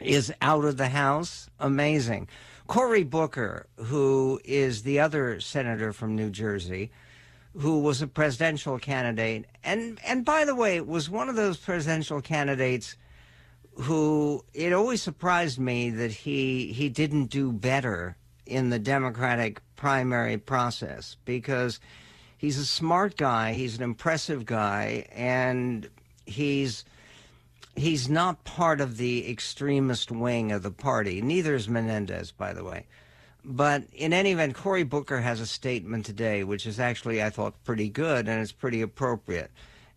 is 0.00 0.32
out 0.40 0.64
of 0.64 0.76
the 0.76 0.88
House. 0.88 1.48
Amazing. 1.58 2.28
Cory 2.66 3.04
Booker, 3.04 3.66
who 3.76 4.40
is 4.44 4.82
the 4.82 5.00
other 5.00 5.40
senator 5.40 5.92
from 5.92 6.14
New 6.14 6.30
Jersey, 6.30 6.90
who 7.56 7.80
was 7.80 8.02
a 8.02 8.06
presidential 8.06 8.78
candidate, 8.78 9.46
and 9.64 9.98
and 10.04 10.24
by 10.24 10.44
the 10.44 10.54
way, 10.54 10.80
was 10.80 11.08
one 11.08 11.28
of 11.28 11.36
those 11.36 11.56
presidential 11.56 12.20
candidates 12.20 12.96
who 13.74 14.44
it 14.52 14.72
always 14.72 15.02
surprised 15.02 15.58
me 15.58 15.90
that 15.90 16.10
he 16.10 16.72
he 16.72 16.88
didn't 16.88 17.26
do 17.26 17.52
better 17.52 18.16
in 18.44 18.70
the 18.70 18.78
Democratic 18.78 19.60
primary 19.76 20.36
process 20.36 21.16
because 21.24 21.80
he's 22.36 22.58
a 22.58 22.66
smart 22.66 23.16
guy, 23.16 23.52
he's 23.52 23.76
an 23.76 23.82
impressive 23.82 24.44
guy, 24.44 25.06
and 25.12 25.88
he's 26.26 26.84
he's 27.78 28.08
not 28.08 28.44
part 28.44 28.80
of 28.80 28.96
the 28.96 29.30
extremist 29.30 30.10
wing 30.10 30.52
of 30.52 30.62
the 30.62 30.70
party. 30.70 31.20
Neither 31.22 31.54
is 31.54 31.68
Menendez, 31.68 32.32
by 32.32 32.52
the 32.52 32.64
way. 32.64 32.86
But 33.44 33.84
in 33.94 34.12
any 34.12 34.32
event, 34.32 34.54
Cory 34.54 34.82
Booker 34.82 35.20
has 35.20 35.40
a 35.40 35.46
statement 35.46 36.04
today, 36.04 36.44
which 36.44 36.66
is 36.66 36.78
actually, 36.78 37.22
I 37.22 37.30
thought, 37.30 37.64
pretty 37.64 37.88
good 37.88 38.28
and 38.28 38.42
it's 38.42 38.52
pretty 38.52 38.82
appropriate. 38.82 39.50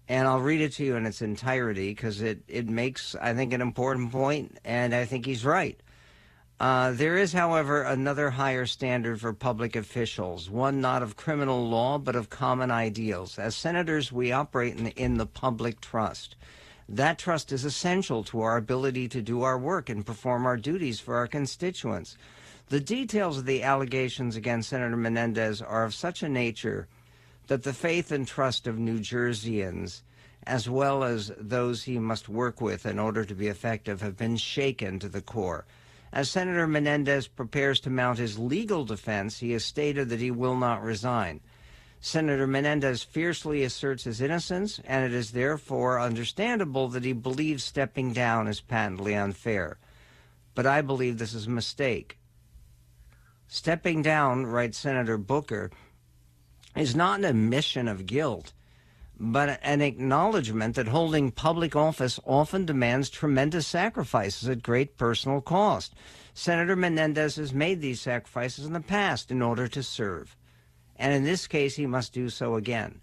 And 0.07 0.27
I'll 0.27 0.41
read 0.41 0.61
it 0.61 0.73
to 0.73 0.85
you 0.85 0.95
in 0.95 1.05
its 1.05 1.21
entirety 1.21 1.89
because 1.89 2.21
it, 2.21 2.41
it 2.47 2.67
makes, 2.67 3.15
I 3.15 3.33
think, 3.33 3.53
an 3.53 3.61
important 3.61 4.11
point, 4.11 4.57
and 4.65 4.93
I 4.93 5.05
think 5.05 5.25
he's 5.25 5.45
right. 5.45 5.79
Uh, 6.59 6.91
there 6.91 7.17
is, 7.17 7.33
however, 7.33 7.81
another 7.81 8.29
higher 8.29 8.67
standard 8.67 9.19
for 9.19 9.33
public 9.33 9.75
officials, 9.75 10.49
one 10.49 10.79
not 10.79 11.01
of 11.01 11.15
criminal 11.15 11.67
law, 11.67 11.97
but 11.97 12.15
of 12.15 12.29
common 12.29 12.69
ideals. 12.69 13.39
As 13.39 13.55
senators, 13.55 14.11
we 14.11 14.31
operate 14.31 14.77
in, 14.77 14.87
in 14.89 15.17
the 15.17 15.25
public 15.25 15.81
trust. 15.81 16.35
That 16.93 17.17
trust 17.17 17.53
is 17.53 17.63
essential 17.63 18.21
to 18.25 18.41
our 18.41 18.57
ability 18.57 19.07
to 19.09 19.21
do 19.21 19.43
our 19.43 19.57
work 19.57 19.87
and 19.87 20.05
perform 20.05 20.45
our 20.45 20.57
duties 20.57 20.99
for 20.99 21.15
our 21.15 21.25
constituents. 21.25 22.17
The 22.67 22.81
details 22.81 23.37
of 23.37 23.45
the 23.45 23.63
allegations 23.63 24.35
against 24.35 24.67
Senator 24.67 24.97
Menendez 24.97 25.61
are 25.61 25.85
of 25.85 25.93
such 25.93 26.21
a 26.21 26.27
nature 26.27 26.89
that 27.47 27.63
the 27.63 27.71
faith 27.71 28.11
and 28.11 28.27
trust 28.27 28.67
of 28.67 28.77
New 28.77 28.99
Jerseyans, 28.99 30.01
as 30.45 30.69
well 30.69 31.05
as 31.05 31.31
those 31.37 31.83
he 31.83 31.97
must 31.97 32.27
work 32.27 32.59
with 32.59 32.85
in 32.85 32.99
order 32.99 33.23
to 33.23 33.35
be 33.35 33.47
effective, 33.47 34.01
have 34.01 34.17
been 34.17 34.35
shaken 34.35 34.99
to 34.99 35.07
the 35.07 35.21
core. 35.21 35.63
As 36.11 36.29
Senator 36.29 36.67
Menendez 36.67 37.25
prepares 37.25 37.79
to 37.81 37.89
mount 37.89 38.19
his 38.19 38.37
legal 38.37 38.83
defense, 38.83 39.39
he 39.39 39.53
has 39.53 39.63
stated 39.63 40.09
that 40.09 40.19
he 40.19 40.29
will 40.29 40.57
not 40.57 40.83
resign. 40.83 41.39
Senator 42.01 42.47
Menendez 42.47 43.03
fiercely 43.03 43.63
asserts 43.63 44.03
his 44.03 44.19
innocence, 44.19 44.81
and 44.83 45.05
it 45.05 45.13
is 45.13 45.31
therefore 45.31 46.01
understandable 46.01 46.89
that 46.89 47.05
he 47.05 47.13
believes 47.13 47.63
stepping 47.63 48.11
down 48.11 48.47
is 48.47 48.59
patently 48.59 49.15
unfair. 49.15 49.77
But 50.53 50.65
I 50.65 50.81
believe 50.81 51.17
this 51.17 51.33
is 51.33 51.47
a 51.47 51.51
mistake. 51.51 52.17
Stepping 53.47 54.01
down, 54.01 54.45
writes 54.45 54.77
Senator 54.77 55.17
Booker, 55.17 55.71
is 56.75 56.95
not 56.95 57.19
an 57.19 57.25
admission 57.25 57.87
of 57.87 58.05
guilt 58.05 58.51
but 59.23 59.59
an 59.61 59.81
acknowledgement 59.81 60.75
that 60.75 60.87
holding 60.87 61.29
public 61.29 61.75
office 61.75 62.19
often 62.25 62.65
demands 62.65 63.07
tremendous 63.07 63.67
sacrifices 63.67 64.49
at 64.49 64.63
great 64.63 64.97
personal 64.97 65.41
cost. 65.41 65.93
Senator 66.33 66.75
Menendez 66.75 67.35
has 67.35 67.53
made 67.53 67.81
these 67.81 68.01
sacrifices 68.01 68.65
in 68.65 68.73
the 68.73 68.79
past 68.79 69.29
in 69.29 69.43
order 69.43 69.67
to 69.67 69.83
serve, 69.83 70.35
and 70.97 71.13
in 71.13 71.23
this 71.23 71.47
case, 71.47 71.75
he 71.75 71.85
must 71.85 72.13
do 72.13 72.29
so 72.29 72.55
again. 72.55 73.01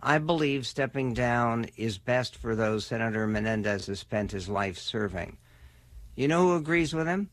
I 0.00 0.18
believe 0.18 0.66
stepping 0.66 1.12
down 1.12 1.66
is 1.76 1.98
best 1.98 2.36
for 2.36 2.54
those 2.54 2.86
Senator 2.86 3.26
Menendez 3.26 3.86
has 3.86 4.00
spent 4.00 4.32
his 4.32 4.48
life 4.48 4.78
serving. 4.78 5.38
You 6.14 6.28
know 6.28 6.42
who 6.42 6.56
agrees 6.56 6.94
with 6.94 7.06
him? 7.06 7.30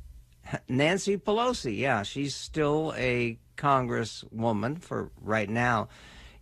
Nancy 0.68 1.16
Pelosi. 1.16 1.78
Yeah, 1.78 2.02
she's 2.02 2.34
still 2.34 2.92
a 2.96 3.38
congresswoman 3.56 4.80
for 4.80 5.10
right 5.20 5.48
now 5.48 5.88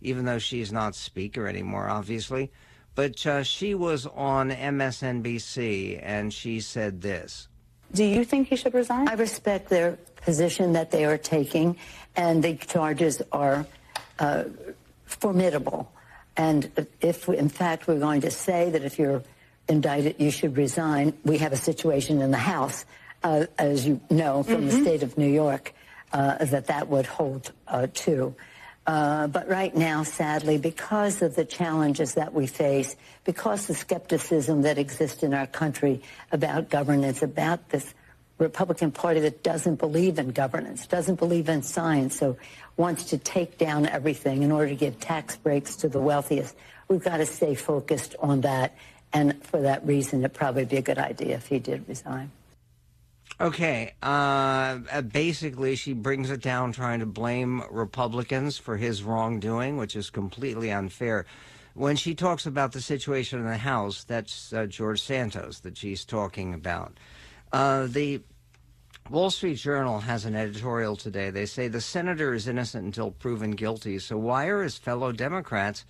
even 0.05 0.25
though 0.25 0.39
she's 0.39 0.71
not 0.71 0.95
speaker 0.95 1.47
anymore, 1.47 1.89
obviously. 1.89 2.51
But 2.93 3.25
uh, 3.25 3.43
she 3.43 3.75
was 3.75 4.05
on 4.05 4.51
MSNBC 4.51 5.99
and 6.01 6.33
she 6.33 6.61
said 6.61 7.01
this. 7.01 7.47
Do 7.93 8.03
you 8.03 8.23
think 8.25 8.49
he 8.49 8.55
should 8.55 8.73
resign? 8.73 9.07
I 9.07 9.13
respect 9.13 9.69
their 9.69 9.97
position 10.21 10.73
that 10.73 10.91
they 10.91 11.05
are 11.05 11.17
taking, 11.17 11.77
and 12.15 12.43
the 12.43 12.55
charges 12.55 13.21
are 13.31 13.65
uh, 14.19 14.45
formidable. 15.05 15.91
And 16.37 16.69
if, 17.01 17.29
in 17.29 17.49
fact, 17.49 17.87
we're 17.87 17.99
going 17.99 18.21
to 18.21 18.31
say 18.31 18.69
that 18.71 18.83
if 18.83 18.99
you're 18.99 19.23
indicted, 19.69 20.15
you 20.19 20.31
should 20.31 20.57
resign, 20.57 21.13
we 21.23 21.37
have 21.37 21.53
a 21.53 21.57
situation 21.57 22.21
in 22.21 22.31
the 22.31 22.37
House, 22.37 22.85
uh, 23.23 23.45
as 23.57 23.87
you 23.87 24.01
know 24.09 24.43
from 24.43 24.55
mm-hmm. 24.55 24.67
the 24.67 24.81
state 24.81 25.03
of 25.03 25.17
New 25.17 25.29
York, 25.29 25.73
uh, 26.13 26.43
that 26.45 26.67
that 26.67 26.87
would 26.87 27.05
hold 27.05 27.51
uh, 27.67 27.87
too. 27.93 28.35
Uh, 28.87 29.25
but 29.27 29.47
right 29.49 29.75
now, 29.75 30.03
sadly, 30.03 30.57
because 30.57 31.21
of 31.23 31.35
the 31.35 31.45
challenges 31.45 32.13
that 32.13 32.33
we 32.33 32.45
face, 32.45 32.95
because 33.23 33.65
the 33.65 33.73
skepticism 33.73 34.61
that 34.61 34.77
exists 34.77 35.23
in 35.23 35.33
our 35.33 35.47
country 35.47 36.01
about 36.31 36.69
governance, 36.69 37.23
about 37.23 37.69
this 37.69 37.95
Republican 38.37 38.91
Party 38.91 39.21
that 39.21 39.41
doesn't 39.41 39.75
believe 39.75 40.19
in 40.19 40.29
governance, 40.29 40.85
doesn't 40.85 41.15
believe 41.15 41.49
in 41.49 41.63
science, 41.63 42.17
so 42.17 42.37
wants 42.77 43.05
to 43.05 43.17
take 43.17 43.57
down 43.57 43.87
everything 43.87 44.43
in 44.43 44.51
order 44.51 44.69
to 44.69 44.75
give 44.75 44.99
tax 44.99 45.35
breaks 45.37 45.77
to 45.77 45.89
the 45.89 45.99
wealthiest, 45.99 46.55
we've 46.87 47.03
got 47.03 47.17
to 47.17 47.25
stay 47.25 47.55
focused 47.55 48.15
on 48.19 48.41
that. 48.41 48.75
And 49.13 49.41
for 49.45 49.61
that 49.61 49.85
reason, 49.85 50.19
it'd 50.19 50.33
probably 50.33 50.65
be 50.65 50.77
a 50.77 50.81
good 50.81 50.99
idea 50.99 51.35
if 51.35 51.47
he 51.47 51.59
did 51.59 51.87
resign. 51.87 52.31
Okay. 53.39 53.93
Uh, 54.01 54.79
uh, 54.91 55.01
basically, 55.01 55.75
she 55.75 55.93
brings 55.93 56.31
it 56.31 56.41
down 56.41 56.71
trying 56.71 57.01
to 57.01 57.05
blame 57.05 57.63
Republicans 57.69 58.57
for 58.57 58.77
his 58.77 59.03
wrongdoing, 59.03 59.75
which 59.77 59.95
is 59.95 60.09
completely 60.09 60.71
unfair. 60.71 61.25
When 61.73 61.97
she 61.97 62.15
talks 62.15 62.45
about 62.45 62.71
the 62.71 62.79
situation 62.79 63.39
in 63.39 63.45
the 63.45 63.57
House, 63.57 64.05
that's 64.05 64.53
uh, 64.53 64.65
George 64.65 65.01
Santos 65.01 65.59
that 65.59 65.77
she's 65.77 66.05
talking 66.05 66.53
about. 66.53 66.97
Uh, 67.51 67.87
the 67.87 68.21
Wall 69.09 69.29
Street 69.29 69.57
Journal 69.57 69.99
has 69.99 70.23
an 70.23 70.35
editorial 70.35 70.95
today. 70.95 71.29
They 71.29 71.45
say 71.45 71.67
the 71.67 71.81
senator 71.81 72.33
is 72.33 72.47
innocent 72.47 72.85
until 72.85 73.11
proven 73.11 73.51
guilty. 73.51 73.99
So 73.99 74.17
why 74.17 74.45
are 74.45 74.63
his 74.63 74.77
fellow 74.77 75.11
Democrats 75.11 75.83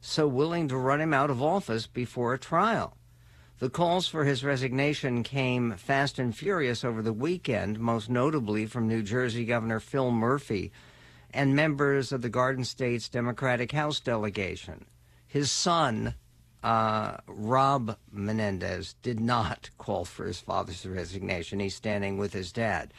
so 0.00 0.26
willing 0.26 0.66
to 0.68 0.76
run 0.76 1.00
him 1.00 1.14
out 1.14 1.30
of 1.30 1.40
office 1.40 1.86
before 1.86 2.34
a 2.34 2.38
trial? 2.38 2.97
The 3.58 3.68
calls 3.68 4.06
for 4.06 4.24
his 4.24 4.44
resignation 4.44 5.24
came 5.24 5.74
fast 5.76 6.20
and 6.20 6.36
furious 6.36 6.84
over 6.84 7.02
the 7.02 7.12
weekend, 7.12 7.80
most 7.80 8.08
notably 8.08 8.66
from 8.66 8.86
New 8.86 9.02
Jersey 9.02 9.44
Governor 9.44 9.80
Phil 9.80 10.12
Murphy 10.12 10.70
and 11.32 11.56
members 11.56 12.12
of 12.12 12.22
the 12.22 12.28
Garden 12.28 12.64
State's 12.64 13.08
Democratic 13.08 13.72
House 13.72 13.98
delegation. 13.98 14.84
His 15.26 15.50
son, 15.50 16.14
uh, 16.62 17.16
Rob 17.26 17.96
Menendez, 18.12 18.94
did 19.02 19.18
not 19.18 19.70
call 19.76 20.04
for 20.04 20.24
his 20.24 20.38
father's 20.38 20.86
resignation. 20.86 21.58
He's 21.58 21.74
standing 21.74 22.16
with 22.16 22.32
his 22.32 22.52
dad. 22.52 22.94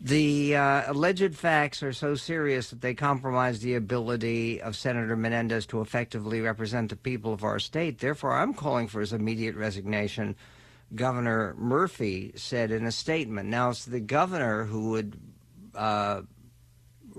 The 0.00 0.54
uh, 0.54 0.92
alleged 0.92 1.34
facts 1.34 1.82
are 1.82 1.92
so 1.92 2.14
serious 2.14 2.70
that 2.70 2.80
they 2.80 2.94
compromise 2.94 3.58
the 3.58 3.74
ability 3.74 4.62
of 4.62 4.76
Senator 4.76 5.16
Menendez 5.16 5.66
to 5.66 5.80
effectively 5.80 6.40
represent 6.40 6.90
the 6.90 6.96
people 6.96 7.32
of 7.32 7.42
our 7.42 7.58
state. 7.58 7.98
Therefore, 7.98 8.34
I'm 8.34 8.54
calling 8.54 8.86
for 8.86 9.00
his 9.00 9.12
immediate 9.12 9.56
resignation. 9.56 10.36
Governor 10.94 11.54
Murphy 11.58 12.32
said 12.36 12.70
in 12.70 12.86
a 12.86 12.92
statement. 12.92 13.48
Now, 13.48 13.70
it's 13.70 13.84
the 13.86 13.98
governor 13.98 14.64
who 14.64 14.90
would 14.90 15.18
uh, 15.74 16.22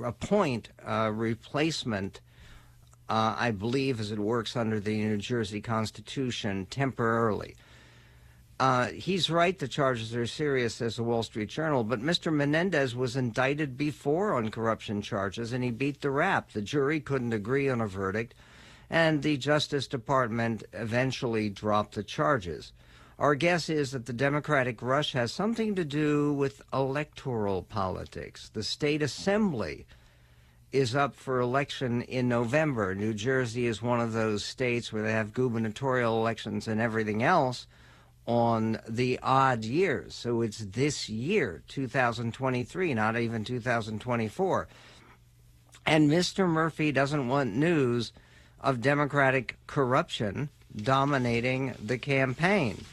appoint 0.01 0.69
a 0.85 1.11
replacement, 1.11 2.21
uh, 3.09 3.35
I 3.37 3.51
believe, 3.51 3.99
as 3.99 4.13
it 4.13 4.19
works 4.19 4.55
under 4.55 4.79
the 4.79 4.97
New 4.97 5.17
Jersey 5.17 5.59
Constitution, 5.59 6.65
temporarily. 6.67 7.55
Uh, 8.59 8.87
he's 8.87 9.29
right, 9.29 9.57
the 9.57 9.69
charges 9.69 10.13
are 10.13 10.27
serious, 10.27 10.75
says 10.75 10.97
the 10.97 11.03
Wall 11.03 11.23
Street 11.23 11.47
Journal, 11.47 11.85
but 11.85 12.01
Mr. 12.01 12.33
Menendez 12.33 12.93
was 12.93 13.15
indicted 13.15 13.77
before 13.77 14.33
on 14.33 14.51
corruption 14.51 15.01
charges 15.01 15.53
and 15.53 15.63
he 15.63 15.71
beat 15.71 16.01
the 16.01 16.11
rap. 16.11 16.51
The 16.51 16.61
jury 16.61 16.99
couldn't 16.99 17.31
agree 17.31 17.69
on 17.69 17.79
a 17.79 17.87
verdict, 17.87 18.33
and 18.89 19.23
the 19.23 19.37
Justice 19.37 19.87
Department 19.87 20.63
eventually 20.73 21.49
dropped 21.49 21.95
the 21.95 22.03
charges. 22.03 22.73
Our 23.17 23.33
guess 23.35 23.69
is 23.69 23.91
that 23.91 24.07
the 24.07 24.13
Democratic 24.13 24.81
rush 24.81 25.13
has 25.13 25.31
something 25.31 25.73
to 25.75 25.85
do 25.85 26.33
with 26.33 26.61
electoral 26.73 27.63
politics. 27.63 28.49
The 28.49 28.63
state 28.63 29.01
assembly 29.01 29.85
is 30.73 30.97
up 30.97 31.15
for 31.15 31.39
election 31.39 32.01
in 32.01 32.27
November. 32.27 32.93
New 32.93 33.13
Jersey 33.13 33.67
is 33.67 33.81
one 33.81 34.01
of 34.01 34.11
those 34.11 34.43
states 34.43 34.91
where 34.91 35.03
they 35.03 35.13
have 35.13 35.33
gubernatorial 35.33 36.17
elections 36.17 36.67
and 36.67 36.81
everything 36.81 37.23
else 37.23 37.65
on 38.29 38.79
the 38.87 39.19
odd 39.23 39.65
years. 39.65 40.13
So 40.13 40.43
it's 40.43 40.59
this 40.59 41.09
year, 41.09 41.63
2023, 41.67 42.93
not 42.93 43.17
even 43.17 43.43
2024. 43.43 44.67
And 45.87 46.11
Mr. 46.11 46.47
Murphy 46.47 46.91
doesn't 46.91 47.27
want 47.27 47.55
news 47.55 48.13
of 48.61 48.81
Democratic 48.81 49.57
corruption 49.65 50.49
dominating 50.75 51.73
the 51.83 51.97
campaign. 51.97 52.85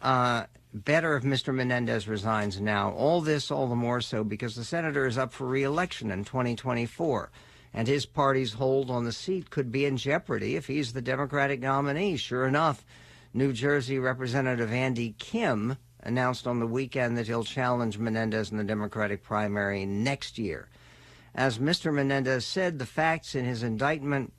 Uh, 0.00 0.44
better 0.72 1.16
if 1.16 1.24
Mr. 1.24 1.52
Menendez 1.52 2.06
resigns 2.06 2.60
now. 2.60 2.92
All 2.92 3.20
this, 3.20 3.50
all 3.50 3.66
the 3.66 3.74
more 3.74 4.00
so, 4.00 4.22
because 4.22 4.54
the 4.54 4.62
senator 4.62 5.08
is 5.08 5.18
up 5.18 5.32
for 5.32 5.48
reelection 5.48 6.12
in 6.12 6.24
2024. 6.24 7.30
And 7.74 7.88
his 7.88 8.06
party's 8.06 8.52
hold 8.52 8.92
on 8.92 9.02
the 9.02 9.12
seat 9.12 9.50
could 9.50 9.72
be 9.72 9.86
in 9.86 9.96
jeopardy 9.96 10.54
if 10.54 10.68
he's 10.68 10.92
the 10.92 11.02
Democratic 11.02 11.58
nominee. 11.58 12.16
Sure 12.16 12.46
enough, 12.46 12.84
New 13.34 13.52
Jersey 13.52 13.98
Representative 13.98 14.72
Andy 14.72 15.14
Kim 15.18 15.76
announced 16.00 16.46
on 16.46 16.60
the 16.60 16.66
weekend 16.66 17.18
that 17.18 17.26
he'll 17.26 17.44
challenge 17.44 17.98
Menendez 17.98 18.50
in 18.50 18.56
the 18.56 18.64
Democratic 18.64 19.22
primary 19.22 19.84
next 19.84 20.38
year. 20.38 20.68
As 21.34 21.58
Mr. 21.58 21.92
Menendez 21.92 22.46
said, 22.46 22.78
the 22.78 22.86
facts 22.86 23.34
in 23.34 23.44
his 23.44 23.62
indictment 23.62 24.32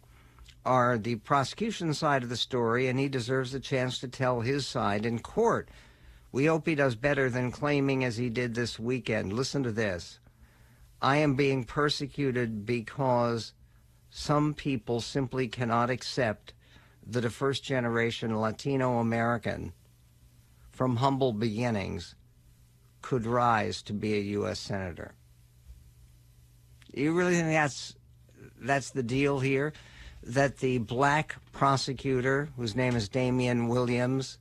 are 0.65 0.97
the 0.97 1.15
prosecution 1.17 1.93
side 1.93 2.23
of 2.23 2.29
the 2.29 2.35
story, 2.35 2.87
and 2.87 2.99
he 2.99 3.07
deserves 3.07 3.53
a 3.53 3.59
chance 3.59 3.99
to 3.99 4.07
tell 4.07 4.41
his 4.41 4.67
side 4.67 5.05
in 5.05 5.19
court. 5.19 5.69
We 6.31 6.45
hope 6.45 6.67
he 6.67 6.75
does 6.75 6.95
better 6.95 7.29
than 7.29 7.51
claiming 7.51 8.03
as 8.03 8.17
he 8.17 8.29
did 8.29 8.55
this 8.55 8.79
weekend. 8.79 9.33
Listen 9.33 9.63
to 9.63 9.71
this. 9.71 10.19
I 11.01 11.17
am 11.17 11.35
being 11.35 11.63
persecuted 11.63 12.65
because 12.65 13.53
some 14.09 14.53
people 14.53 14.99
simply 14.99 15.47
cannot 15.47 15.89
accept 15.89 16.53
that 17.11 17.25
a 17.25 17.29
first 17.29 17.63
generation 17.63 18.39
Latino 18.39 18.99
American 18.99 19.73
from 20.71 20.97
humble 20.97 21.33
beginnings 21.33 22.15
could 23.01 23.25
rise 23.25 23.81
to 23.83 23.93
be 23.93 24.13
a 24.13 24.21
U.S. 24.21 24.59
Senator. 24.59 25.13
You 26.93 27.13
really 27.13 27.35
think 27.35 27.47
that's, 27.47 27.95
that's 28.59 28.91
the 28.91 29.03
deal 29.03 29.39
here? 29.39 29.73
That 30.23 30.57
the 30.57 30.79
black 30.79 31.35
prosecutor, 31.53 32.49
whose 32.57 32.75
name 32.75 32.95
is 32.95 33.09
Damian 33.09 33.67
Williams, 33.67 34.37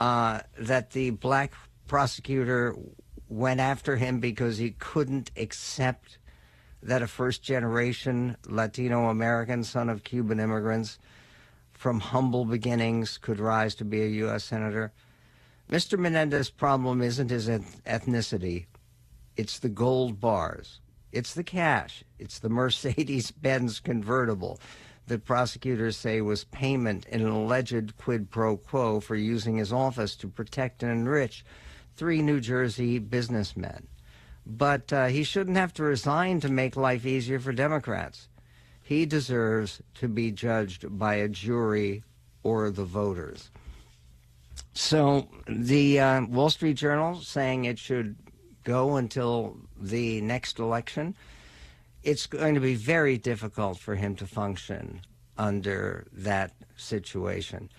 uh, 0.00 0.40
that 0.58 0.90
the 0.90 1.10
black 1.10 1.54
prosecutor 1.86 2.76
went 3.28 3.60
after 3.60 3.96
him 3.96 4.20
because 4.20 4.58
he 4.58 4.72
couldn't 4.72 5.30
accept 5.36 6.18
that 6.82 7.02
a 7.02 7.06
first 7.06 7.42
generation 7.42 8.36
Latino 8.46 9.08
American 9.08 9.64
son 9.64 9.88
of 9.88 10.04
Cuban 10.04 10.40
immigrants 10.40 10.98
from 11.74 12.00
humble 12.00 12.44
beginnings 12.44 13.18
could 13.18 13.38
rise 13.38 13.74
to 13.74 13.84
be 13.84 14.02
a 14.02 14.06
U.S. 14.06 14.44
Senator. 14.44 14.92
Mr. 15.70 15.98
Menendez's 15.98 16.50
problem 16.50 17.02
isn't 17.02 17.30
his 17.30 17.48
ethnicity, 17.48 18.66
it's 19.36 19.58
the 19.58 19.68
gold 19.68 20.20
bars, 20.20 20.80
it's 21.12 21.34
the 21.34 21.44
cash, 21.44 22.04
it's 22.18 22.38
the 22.38 22.48
Mercedes 22.48 23.30
Benz 23.42 23.80
convertible 23.80 24.60
that 25.06 25.24
prosecutors 25.24 25.96
say 25.96 26.20
was 26.20 26.44
payment 26.44 27.06
in 27.06 27.20
an 27.20 27.28
alleged 27.28 27.96
quid 27.96 28.30
pro 28.30 28.56
quo 28.56 29.00
for 29.00 29.16
using 29.16 29.56
his 29.56 29.72
office 29.72 30.16
to 30.16 30.28
protect 30.28 30.82
and 30.82 30.92
enrich 30.92 31.44
three 31.96 32.22
New 32.22 32.40
Jersey 32.40 32.98
businessmen. 32.98 33.86
But 34.46 34.92
uh, 34.92 35.06
he 35.06 35.24
shouldn't 35.24 35.56
have 35.56 35.72
to 35.74 35.82
resign 35.82 36.40
to 36.40 36.48
make 36.48 36.76
life 36.76 37.06
easier 37.06 37.38
for 37.38 37.52
Democrats. 37.52 38.28
He 38.84 39.06
deserves 39.06 39.80
to 39.94 40.08
be 40.08 40.30
judged 40.30 40.98
by 40.98 41.14
a 41.14 41.28
jury 41.28 42.04
or 42.42 42.70
the 42.70 42.84
voters. 42.84 43.50
So 44.74 45.28
the 45.48 46.00
uh, 46.00 46.26
Wall 46.26 46.50
Street 46.50 46.74
Journal 46.76 47.18
saying 47.22 47.64
it 47.64 47.78
should 47.78 48.14
go 48.62 48.96
until 48.96 49.56
the 49.80 50.20
next 50.20 50.58
election. 50.58 51.16
It's 52.02 52.26
going 52.26 52.54
to 52.56 52.60
be 52.60 52.74
very 52.74 53.16
difficult 53.16 53.78
for 53.78 53.94
him 53.94 54.16
to 54.16 54.26
function 54.26 55.00
under 55.38 56.06
that 56.12 56.52
situation. 56.76 57.70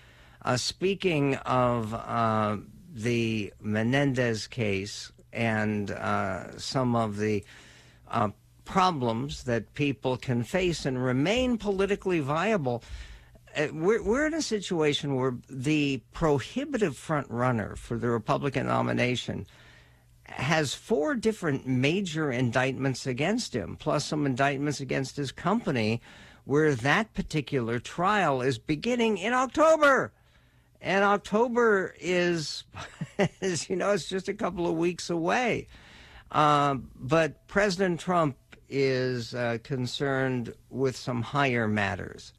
Uh, 0.42 0.56
speaking 0.56 1.36
of 1.36 1.94
uh, 1.94 2.56
the 2.92 3.52
Menendez 3.60 4.48
case 4.48 5.12
and 5.32 5.92
uh, 5.92 6.58
some 6.58 6.96
of 6.96 7.16
the 7.18 7.44
uh, 8.10 8.30
problems 8.66 9.44
that 9.44 9.72
people 9.74 10.18
can 10.18 10.42
face 10.42 10.84
and 10.84 11.02
remain 11.02 11.56
politically 11.56 12.20
viable, 12.20 12.82
uh, 13.56 13.68
we're, 13.72 14.02
we're 14.02 14.26
in 14.26 14.34
a 14.34 14.42
situation 14.42 15.16
where 15.16 15.34
the 15.48 16.02
prohibitive 16.12 16.96
front 16.96 17.30
runner 17.30 17.74
for 17.76 17.96
the 17.96 18.10
Republican 18.10 18.66
nomination 18.66 19.46
has 20.24 20.74
four 20.74 21.14
different 21.14 21.66
major 21.66 22.30
indictments 22.30 23.06
against 23.06 23.54
him, 23.54 23.76
plus 23.76 24.04
some 24.04 24.26
indictments 24.26 24.80
against 24.80 25.16
his 25.16 25.32
company, 25.32 26.02
where 26.44 26.74
that 26.74 27.14
particular 27.14 27.78
trial 27.78 28.42
is 28.42 28.58
beginning 28.58 29.18
in 29.18 29.32
October. 29.32 30.12
And 30.80 31.04
October 31.04 31.94
is, 31.98 32.64
as 33.40 33.70
you 33.70 33.76
know, 33.76 33.92
it's 33.92 34.08
just 34.08 34.28
a 34.28 34.34
couple 34.34 34.66
of 34.66 34.76
weeks 34.76 35.08
away. 35.08 35.68
Um, 36.32 36.90
but 36.96 37.46
President 37.46 38.00
Trump 38.00 38.36
is 38.68 39.34
uh, 39.34 39.58
concerned 39.62 40.54
with 40.70 40.96
some 40.96 41.22
higher 41.22 41.68
matters. 41.68 42.32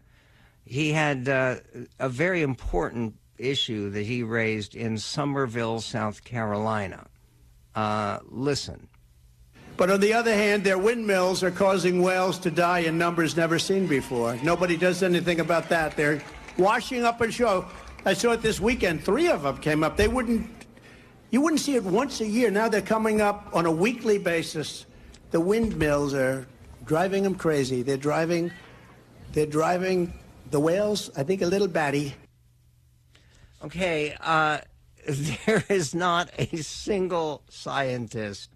He 0.65 0.91
had 0.91 1.29
uh, 1.29 1.57
a 1.99 2.09
very 2.09 2.41
important 2.41 3.15
issue 3.37 3.89
that 3.91 4.05
he 4.05 4.23
raised 4.23 4.75
in 4.75 4.97
Summerville, 4.97 5.79
South 5.79 6.23
Carolina. 6.23 7.07
Uh, 7.75 8.19
listen. 8.29 8.87
But 9.77 9.91
on 9.91 9.99
the 9.99 10.13
other 10.13 10.33
hand, 10.33 10.63
their 10.63 10.79
windmills 10.79 11.43
are 11.43 11.51
causing 11.51 12.01
whales 12.01 12.39
to 12.39 12.49
die 12.49 12.79
in 12.79 12.97
numbers 12.97 13.37
never 13.37 13.59
seen 13.59 13.85
before. 13.85 14.35
Nobody 14.41 14.75
does 14.75 15.03
anything 15.03 15.39
about 15.39 15.69
that. 15.69 15.95
They're 15.95 16.21
washing 16.57 17.03
up 17.03 17.21
ashore. 17.21 17.67
I 18.03 18.13
saw 18.13 18.31
it 18.31 18.41
this 18.41 18.59
weekend. 18.59 19.03
Three 19.03 19.27
of 19.27 19.43
them 19.43 19.57
came 19.59 19.83
up. 19.83 19.95
They 19.95 20.07
wouldn't, 20.07 20.49
you 21.29 21.41
wouldn't 21.41 21.61
see 21.61 21.75
it 21.75 21.83
once 21.83 22.21
a 22.21 22.25
year. 22.25 22.49
Now 22.49 22.67
they're 22.67 22.81
coming 22.81 23.21
up 23.21 23.49
on 23.53 23.67
a 23.67 23.71
weekly 23.71 24.17
basis. 24.17 24.86
The 25.31 25.39
windmills 25.39 26.13
are 26.13 26.47
driving 26.85 27.23
them 27.23 27.35
crazy. 27.35 27.81
They're 27.81 27.97
driving, 27.97 28.51
they're 29.33 29.45
driving 29.45 30.13
the 30.51 30.59
whales, 30.59 31.09
I 31.15 31.23
think, 31.23 31.41
a 31.41 31.47
little 31.47 31.67
batty. 31.67 32.15
Okay, 33.63 34.15
uh, 34.21 34.59
there 35.07 35.63
is 35.69 35.93
not 35.93 36.29
a 36.37 36.57
single 36.57 37.43
scientist 37.49 38.51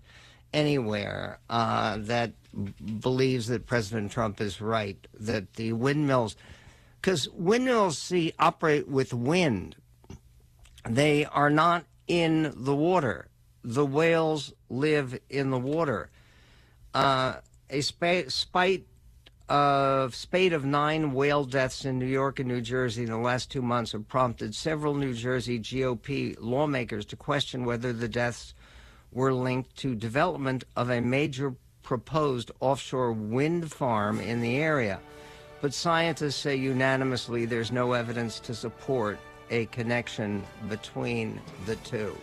anywhere 0.53 1.39
uh, 1.49 1.97
that 1.99 2.34
believes 2.99 3.47
that 3.47 3.65
President 3.65 4.11
Trump 4.11 4.41
is 4.41 4.59
right, 4.59 5.07
that 5.13 5.53
the 5.53 5.74
windmills 5.74 6.36
because 7.01 7.28
windmills 7.30 7.97
see 7.97 8.32
operate 8.38 8.88
with 8.88 9.11
wind. 9.11 9.76
They 10.88 11.26
are 11.26 11.49
not 11.49 11.86
in 12.07 12.53
the 12.55 12.76
water. 12.76 13.28
The 13.63 13.86
whales 13.86 14.53
live 14.69 15.19
in 15.30 15.49
the 15.49 15.57
water. 15.57 16.11
Uh, 16.94 17.36
a 17.70 17.82
spite 17.82 18.86
of 19.52 20.16
spate 20.16 20.54
of 20.54 20.64
nine 20.64 21.12
whale 21.12 21.44
deaths 21.44 21.84
in 21.84 22.00
New 22.00 22.06
York 22.06 22.39
and 22.39 22.48
New 22.48 22.62
Jersey 22.62 23.04
in 23.04 23.10
the 23.10 23.18
last 23.18 23.52
two 23.52 23.62
months 23.62 23.92
have 23.92 24.08
prompted 24.08 24.56
several 24.56 24.94
New 24.94 25.14
Jersey 25.14 25.60
GOP 25.60 26.38
lawmakers 26.39 27.06
to 27.08 27.18
question 27.18 27.66
whether 27.66 27.92
the 27.92 28.08
deaths 28.08 28.54
were 29.12 29.34
linked 29.34 29.76
to 29.78 29.94
development 29.94 30.64
of 30.78 30.89
a 30.89 31.02
major 31.02 31.54
proposed 31.84 32.52
offshore 32.62 33.12
wind 33.12 33.72
farm 33.72 34.22
in 34.22 34.39
the 34.39 34.56
area. 34.58 35.00
But 35.60 35.74
scientists 35.74 36.38
say 36.38 36.56
unanimously 36.56 37.46
there's 37.46 37.72
no 37.72 37.92
evidence 37.92 38.39
to 38.42 38.56
support 38.56 39.20
a 39.50 39.66
connection 39.66 40.44
between 40.70 41.42
the 41.66 41.76
two. 41.78 42.16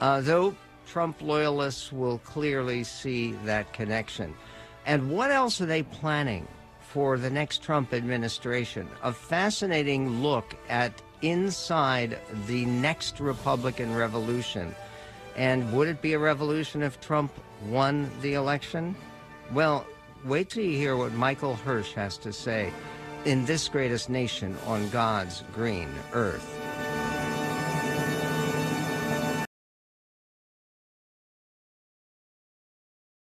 Uh, 0.00 0.20
though 0.20 0.54
Trump 0.86 1.20
loyalists 1.20 1.92
will 1.92 2.18
clearly 2.18 2.84
see 2.84 3.32
that 3.44 3.72
connection. 3.72 4.34
And 4.86 5.10
what 5.10 5.30
else 5.30 5.60
are 5.60 5.66
they 5.66 5.82
planning 5.82 6.46
for 6.80 7.18
the 7.18 7.30
next 7.30 7.62
Trump 7.62 7.92
administration? 7.92 8.88
A 9.02 9.12
fascinating 9.12 10.22
look 10.22 10.54
at 10.68 10.92
inside 11.22 12.18
the 12.46 12.66
next 12.66 13.20
Republican 13.20 13.94
revolution. 13.94 14.74
And 15.36 15.72
would 15.72 15.88
it 15.88 16.02
be 16.02 16.12
a 16.12 16.18
revolution 16.18 16.82
if 16.82 17.00
Trump 17.00 17.32
won 17.66 18.10
the 18.20 18.34
election? 18.34 18.94
Well, 19.52 19.86
Wait 20.24 20.48
till 20.48 20.64
you 20.64 20.78
hear 20.78 20.96
what 20.96 21.12
Michael 21.12 21.54
Hirsh 21.66 21.92
has 21.92 22.16
to 22.16 22.32
say 22.32 22.72
in 23.26 23.44
this 23.44 23.68
greatest 23.68 24.08
nation 24.08 24.56
on 24.64 24.88
God's 24.88 25.44
green 25.52 25.90
earth. 26.14 26.63